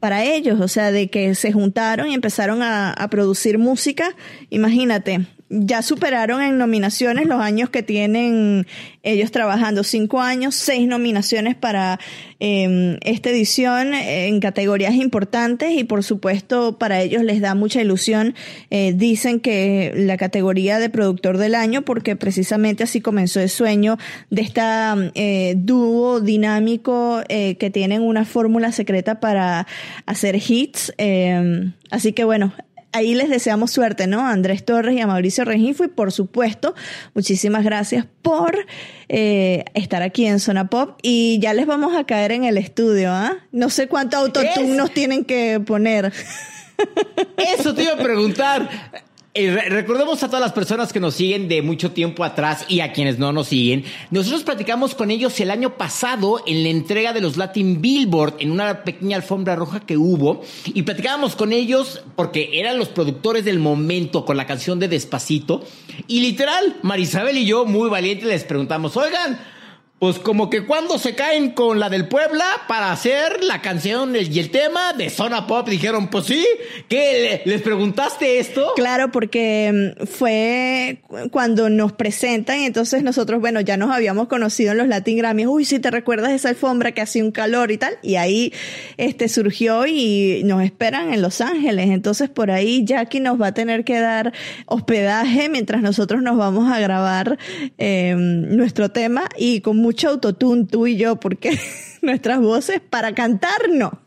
para 0.00 0.24
ellos, 0.24 0.60
o 0.60 0.68
sea, 0.68 0.92
de 0.92 1.10
que 1.10 1.34
se 1.34 1.52
juntaron 1.52 2.08
y 2.08 2.14
empezaron 2.14 2.62
a, 2.62 2.92
a 2.92 3.08
producir 3.08 3.58
música. 3.58 4.14
Imagínate, 4.50 5.26
ya 5.50 5.82
superaron 5.82 6.42
en 6.42 6.58
nominaciones 6.58 7.26
los 7.26 7.40
años 7.40 7.70
que 7.70 7.82
tienen 7.82 8.66
ellos 9.02 9.30
trabajando. 9.30 9.82
Cinco 9.82 10.20
años, 10.20 10.54
seis 10.54 10.86
nominaciones 10.86 11.54
para 11.54 11.98
em, 12.38 12.98
esta 13.02 13.30
edición 13.30 13.94
en 13.94 14.40
categorías 14.40 14.94
importantes 14.94 15.72
y 15.72 15.84
por 15.84 16.04
supuesto 16.04 16.78
para 16.78 17.00
ellos 17.00 17.22
les 17.22 17.40
da 17.40 17.54
mucha 17.54 17.80
ilusión. 17.80 18.34
Eh, 18.70 18.92
dicen 18.94 19.40
que 19.40 19.92
la 19.96 20.16
categoría 20.16 20.78
de 20.78 20.90
productor 20.90 21.38
del 21.38 21.54
año 21.54 21.82
porque 21.82 22.16
precisamente 22.16 22.84
así 22.84 23.00
comenzó 23.00 23.40
el 23.40 23.48
sueño 23.48 23.96
de 24.30 24.42
esta 24.42 24.96
eh, 25.14 25.54
dúo 25.56 26.20
dinámico 26.20 27.22
eh, 27.28 27.56
que 27.56 27.70
tienen 27.70 28.02
una 28.02 28.24
fórmula 28.24 28.72
secreta 28.72 29.20
para 29.20 29.66
hacer 30.04 30.36
hits. 30.36 30.92
Em, 30.98 31.72
así 31.90 32.12
que 32.12 32.24
bueno, 32.24 32.52
ahí 32.92 33.14
les 33.14 33.28
deseamos 33.28 33.70
suerte, 33.70 34.06
¿no? 34.06 34.20
A 34.20 34.32
Andrés 34.32 34.64
Torres 34.64 34.96
y 34.96 35.00
a 35.00 35.06
Mauricio 35.06 35.44
Regifo 35.44 35.84
y 35.84 35.88
por 35.88 36.12
supuesto, 36.12 36.74
muchísimas 37.14 37.64
gracias 37.64 38.06
por 38.22 38.66
eh, 39.08 39.64
estar 39.74 40.02
aquí 40.02 40.26
en 40.26 40.40
Zona 40.40 40.68
Pop 40.68 40.98
y 41.02 41.38
ya 41.40 41.54
les 41.54 41.66
vamos 41.66 41.96
a 41.96 42.04
caer 42.04 42.32
en 42.32 42.44
el 42.44 42.58
estudio, 42.58 43.10
¿ah? 43.12 43.36
No 43.52 43.70
sé 43.70 43.88
cuánto 43.88 44.16
autotune 44.16 44.76
nos 44.76 44.92
tienen 44.92 45.24
que 45.24 45.60
poner. 45.60 46.12
Eso 47.58 47.74
te 47.74 47.82
iba 47.82 47.94
a 47.94 47.98
preguntar 47.98 48.68
recordemos 49.46 50.22
a 50.22 50.26
todas 50.26 50.40
las 50.40 50.52
personas 50.52 50.92
que 50.92 51.00
nos 51.00 51.14
siguen 51.14 51.48
de 51.48 51.62
mucho 51.62 51.92
tiempo 51.92 52.24
atrás 52.24 52.64
y 52.68 52.80
a 52.80 52.92
quienes 52.92 53.18
no 53.18 53.32
nos 53.32 53.48
siguen. 53.48 53.84
Nosotros 54.10 54.42
platicamos 54.42 54.94
con 54.94 55.10
ellos 55.10 55.38
el 55.40 55.50
año 55.50 55.76
pasado 55.76 56.42
en 56.46 56.64
la 56.64 56.70
entrega 56.70 57.12
de 57.12 57.20
los 57.20 57.36
Latin 57.36 57.80
Billboard 57.80 58.34
en 58.40 58.50
una 58.50 58.82
pequeña 58.82 59.16
alfombra 59.16 59.54
roja 59.54 59.80
que 59.80 59.96
hubo 59.96 60.42
y 60.66 60.82
platicábamos 60.82 61.36
con 61.36 61.52
ellos 61.52 62.02
porque 62.16 62.50
eran 62.54 62.78
los 62.78 62.88
productores 62.88 63.44
del 63.44 63.58
momento 63.58 64.24
con 64.24 64.36
la 64.36 64.46
canción 64.46 64.78
de 64.78 64.88
Despacito 64.88 65.64
y 66.06 66.20
literal, 66.20 66.76
Marisabel 66.82 67.38
y 67.38 67.46
yo 67.46 67.64
muy 67.64 67.88
valientes 67.88 68.28
les 68.28 68.44
preguntamos, 68.44 68.96
oigan, 68.96 69.38
pues 69.98 70.18
como 70.20 70.48
que 70.48 70.64
cuando 70.64 70.98
se 70.98 71.14
caen 71.14 71.50
con 71.50 71.80
la 71.80 71.88
del 71.88 72.06
Puebla 72.06 72.44
para 72.68 72.92
hacer 72.92 73.42
la 73.42 73.60
canción 73.60 74.14
y 74.14 74.38
el 74.38 74.50
tema 74.50 74.92
de 74.92 75.10
Zona 75.10 75.46
Pop, 75.46 75.68
dijeron, 75.68 76.08
pues 76.08 76.26
sí, 76.26 76.46
¿qué? 76.88 77.42
¿Les 77.44 77.62
preguntaste 77.62 78.38
esto? 78.38 78.72
Claro, 78.76 79.10
porque 79.10 79.94
mm, 79.98 80.06
fue 80.06 80.98
cuando 81.32 81.68
nos 81.68 81.92
presentan 81.92 82.60
entonces 82.60 83.02
nosotros, 83.02 83.40
bueno, 83.40 83.60
ya 83.60 83.76
nos 83.76 83.90
habíamos 83.90 84.28
conocido 84.28 84.72
en 84.72 84.78
los 84.78 84.88
Latin 84.88 85.18
Grammys, 85.18 85.46
uy, 85.48 85.64
si 85.64 85.80
te 85.80 85.90
recuerdas 85.90 86.30
esa 86.30 86.50
alfombra 86.50 86.92
que 86.92 87.00
hacía 87.00 87.24
un 87.24 87.32
calor 87.32 87.72
y 87.72 87.78
tal, 87.78 87.98
y 88.02 88.16
ahí 88.16 88.52
este 88.98 89.28
surgió 89.28 89.86
y 89.86 90.42
nos 90.44 90.62
esperan 90.62 91.12
en 91.12 91.22
Los 91.22 91.40
Ángeles, 91.40 91.90
entonces 91.90 92.28
por 92.28 92.52
ahí 92.52 92.84
Jackie 92.84 93.20
nos 93.20 93.40
va 93.40 93.48
a 93.48 93.52
tener 93.52 93.84
que 93.84 93.98
dar 93.98 94.32
hospedaje 94.66 95.48
mientras 95.48 95.82
nosotros 95.82 96.22
nos 96.22 96.36
vamos 96.36 96.70
a 96.70 96.78
grabar 96.78 97.36
eh, 97.78 98.14
nuestro 98.16 98.90
tema 98.90 99.28
y 99.36 99.60
con 99.60 99.87
mucho 99.88 100.10
autotune 100.10 100.66
tú 100.66 100.86
y 100.86 100.98
yo, 100.98 101.16
porque 101.16 101.58
nuestras 102.02 102.40
voces 102.40 102.82
para 102.90 103.14
cantar 103.14 103.70
no. 103.70 103.98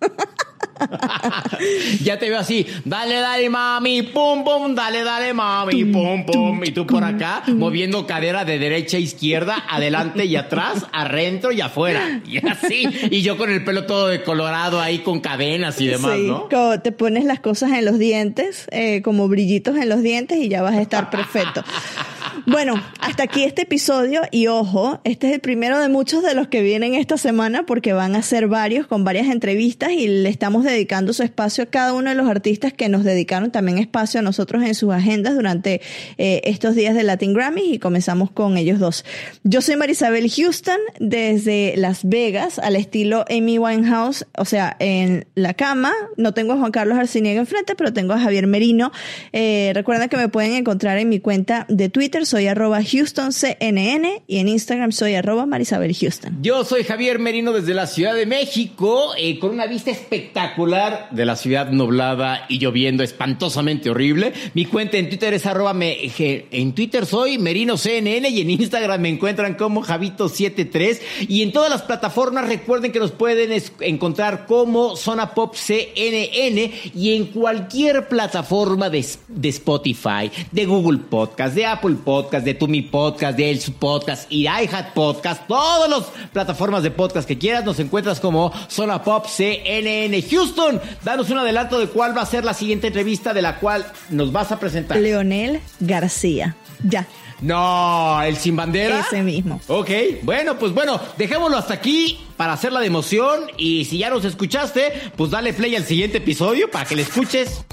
ya 2.04 2.20
te 2.20 2.30
veo 2.30 2.38
así, 2.38 2.68
dale, 2.86 3.16
dale, 3.16 3.50
mami, 3.50 4.04
pum, 4.04 4.44
pum, 4.44 4.76
dale, 4.76 5.04
dale, 5.04 5.34
mami, 5.34 5.86
pum, 5.86 6.24
pum. 6.24 6.64
Y 6.64 6.70
tú 6.70 6.86
por 6.86 7.04
acá 7.04 7.42
moviendo 7.48 8.06
cadera 8.06 8.46
de 8.46 8.60
derecha 8.60 8.98
a 8.98 9.00
izquierda, 9.00 9.64
adelante 9.68 10.26
y 10.26 10.36
atrás, 10.36 10.86
adentro 10.92 11.52
y 11.52 11.62
afuera. 11.62 12.22
Y 12.28 12.48
así. 12.48 12.88
Y 13.10 13.24
yo 13.24 13.38
con 13.38 13.50
el 13.50 13.64
pelo 13.64 13.88
todo 13.88 14.08
decolorado 14.08 14.80
ahí 14.80 15.00
con 15.00 15.20
cadenas 15.20 15.82
y 15.82 15.88
demás, 15.88 16.14
sí, 16.16 16.28
Como 16.28 16.80
te 16.80 16.92
pones 16.92 17.26
las 17.26 17.40
cosas 17.40 17.72
en 17.72 17.86
los 17.86 17.98
dientes, 17.98 18.68
eh, 18.72 19.02
como 19.02 19.28
brillitos 19.28 19.78
en 19.78 19.90
los 19.90 20.04
dientes 20.04 20.38
y 20.38 20.48
ya 20.48 20.62
vas 20.62 20.76
a 20.76 20.82
estar 20.82 21.10
perfecto. 21.10 21.64
Bueno, 22.48 22.82
hasta 23.00 23.24
aquí 23.24 23.44
este 23.44 23.64
episodio 23.64 24.22
y 24.32 24.48
ojo, 24.48 25.00
este 25.04 25.28
es 25.28 25.34
el 25.34 25.42
primero 25.42 25.80
de 25.80 25.90
muchos 25.90 26.24
de 26.24 26.34
los 26.34 26.48
que 26.48 26.64
vienen 26.64 26.96
esta 26.96 27.18
semana 27.18 27.68
porque 27.68 27.94
van 27.94 28.16
a 28.16 28.24
ser 28.24 28.48
varios 28.48 28.88
con 28.88 29.04
varias 29.04 29.28
entrevistas 29.28 29.92
y 29.92 30.08
le 30.08 30.30
estamos 30.30 30.64
dedicando 30.64 31.14
su 31.14 31.22
espacio 31.22 31.64
a 31.64 31.68
cada 31.68 31.94
uno 31.94 32.10
de 32.10 32.16
los 32.16 32.28
artistas 32.28 32.74
que 32.74 32.90
nos 32.90 33.04
dedicaron 33.04 33.52
también 33.52 33.78
espacio 33.78 34.22
a 34.22 34.24
nosotros 34.24 34.64
en 34.64 34.74
sus 34.74 34.92
agendas 34.92 35.36
durante 35.36 35.82
eh, 36.18 36.42
estos 36.46 36.74
días 36.74 36.96
de 36.96 37.04
Latin 37.04 37.34
Grammy 37.34 37.74
y 37.74 37.80
comenzamos 37.80 38.32
con 38.32 38.58
ellos 38.58 38.80
dos. 38.80 39.06
Yo 39.44 39.62
soy 39.62 39.76
Marisabel 39.76 40.28
Houston 40.30 40.80
desde 41.00 41.76
Las 41.78 42.10
Vegas 42.10 42.58
al 42.58 42.76
estilo 42.76 43.24
Amy 43.30 43.60
Winehouse, 43.60 44.26
o 44.36 44.46
sea, 44.46 44.76
en 44.80 45.28
la 45.36 45.54
cama. 45.54 45.94
No 46.18 46.34
tengo 46.34 46.54
a 46.54 46.58
Juan 46.58 46.72
Carlos 46.72 46.98
Arciniega 46.98 47.40
enfrente, 47.40 47.76
pero 47.76 47.94
tengo 47.94 48.14
a 48.14 48.20
Javier 48.20 48.48
Merino. 48.48 48.92
Eh, 49.32 49.74
recuerden 49.76 50.10
que 50.10 50.18
me 50.18 50.28
pueden 50.28 50.54
encontrar 50.54 50.98
en 50.98 51.08
mi 51.08 51.20
cuenta 51.20 51.68
de 51.70 51.90
Twitter 51.90 52.26
soy 52.32 52.48
arroba 52.48 52.80
HoustonCNN 52.80 54.24
y 54.26 54.38
en 54.38 54.48
Instagram 54.48 54.94
soy 54.94 55.16
arroba 55.16 55.46
Marisabel 55.46 55.94
Houston. 55.94 56.38
Yo 56.42 56.64
soy 56.64 56.86
Javier 56.86 57.20
Merino 57.20 57.52
desde 57.52 57.74
la 57.74 57.88
Ciudad 57.88 58.16
de 58.16 58.26
México, 58.26 59.12
eh, 59.18 59.38
con 59.38 59.50
una 59.50 59.68
vista 59.68 59.92
espectacular 59.92 61.10
de 61.12 61.26
la 61.26 61.36
ciudad 61.36 61.72
nublada 61.72 62.46
y 62.48 62.60
lloviendo 62.60 63.04
espantosamente 63.04 63.90
horrible. 63.90 64.32
Mi 64.54 64.64
cuenta 64.64 64.96
en 64.96 65.10
Twitter 65.10 65.34
es 65.34 65.46
arroba 65.46 65.74
me, 65.74 65.98
en 66.18 66.72
Twitter 66.72 67.06
soy 67.06 67.38
Merino 67.38 67.76
CNN 67.76 68.30
y 68.30 68.40
en 68.40 68.50
Instagram 68.50 69.02
me 69.02 69.10
encuentran 69.10 69.56
como 69.56 69.84
Javito73 69.84 71.02
y 71.28 71.42
en 71.42 71.52
todas 71.52 71.70
las 71.70 71.82
plataformas 71.82 72.48
recuerden 72.48 72.94
que 72.94 73.00
nos 73.00 73.12
pueden 73.12 73.62
encontrar 73.82 74.46
como 74.46 74.96
Zona 74.96 75.34
Pop 75.34 75.56
CNN 75.56 76.72
y 76.96 77.14
en 77.14 77.26
cualquier 77.26 78.08
plataforma 78.08 78.90
de, 78.90 79.06
de 79.28 79.50
Spotify, 79.50 80.32
de 80.50 80.66
Google 80.66 81.00
Podcast, 81.00 81.56
de 81.56 81.66
Apple 81.66 81.98
Podcast 82.06 82.21
Podcast, 82.22 82.46
de 82.46 82.54
Tumi 82.54 82.84
Podcast, 82.84 83.36
de 83.36 83.50
El 83.50 83.60
Podcast 83.80 84.32
y 84.32 84.44
iHat 84.44 84.94
Podcast, 84.94 85.48
todas 85.48 85.90
las 85.90 86.04
plataformas 86.32 86.84
de 86.84 86.92
podcast 86.92 87.28
que 87.28 87.40
quieras, 87.40 87.66
nos 87.66 87.80
encuentras 87.80 88.20
como 88.20 88.54
Zona 88.70 89.04
Pop 89.04 89.26
CNN 89.26 90.22
Houston. 90.30 90.80
Danos 91.04 91.32
un 91.32 91.40
adelanto 91.40 91.80
de 91.80 91.88
cuál 91.88 92.16
va 92.16 92.22
a 92.22 92.26
ser 92.28 92.46
la 92.46 92.54
siguiente 92.54 92.88
entrevista 92.88 93.34
de 93.34 93.42
la 93.42 93.58
cual 93.60 93.86
nos 94.10 94.32
vas 94.32 94.52
a 94.52 94.60
presentar. 94.60 94.98
Leonel 94.98 95.62
García. 95.80 96.56
Ya. 96.84 97.08
No, 97.42 98.22
el 98.22 98.38
sin 98.38 98.56
bandera. 98.56 99.00
Ese 99.00 99.24
mismo. 99.24 99.60
Ok, 99.68 99.90
bueno, 100.22 100.60
pues 100.60 100.74
bueno, 100.74 101.02
dejémoslo 101.18 101.58
hasta 101.58 101.74
aquí 101.74 102.20
para 102.38 102.54
hacer 102.54 102.72
la 102.72 102.82
de 102.82 102.86
emoción. 102.86 103.46
Y 103.58 103.86
si 103.86 103.98
ya 103.98 104.12
nos 104.12 104.26
escuchaste, 104.26 104.94
pues 105.18 105.32
dale 105.32 105.54
play 105.54 105.76
al 105.76 105.86
siguiente 105.86 106.20
episodio 106.20 106.70
para 106.70 106.86
que 106.86 106.96
le 106.96 107.02
escuches 107.02 107.64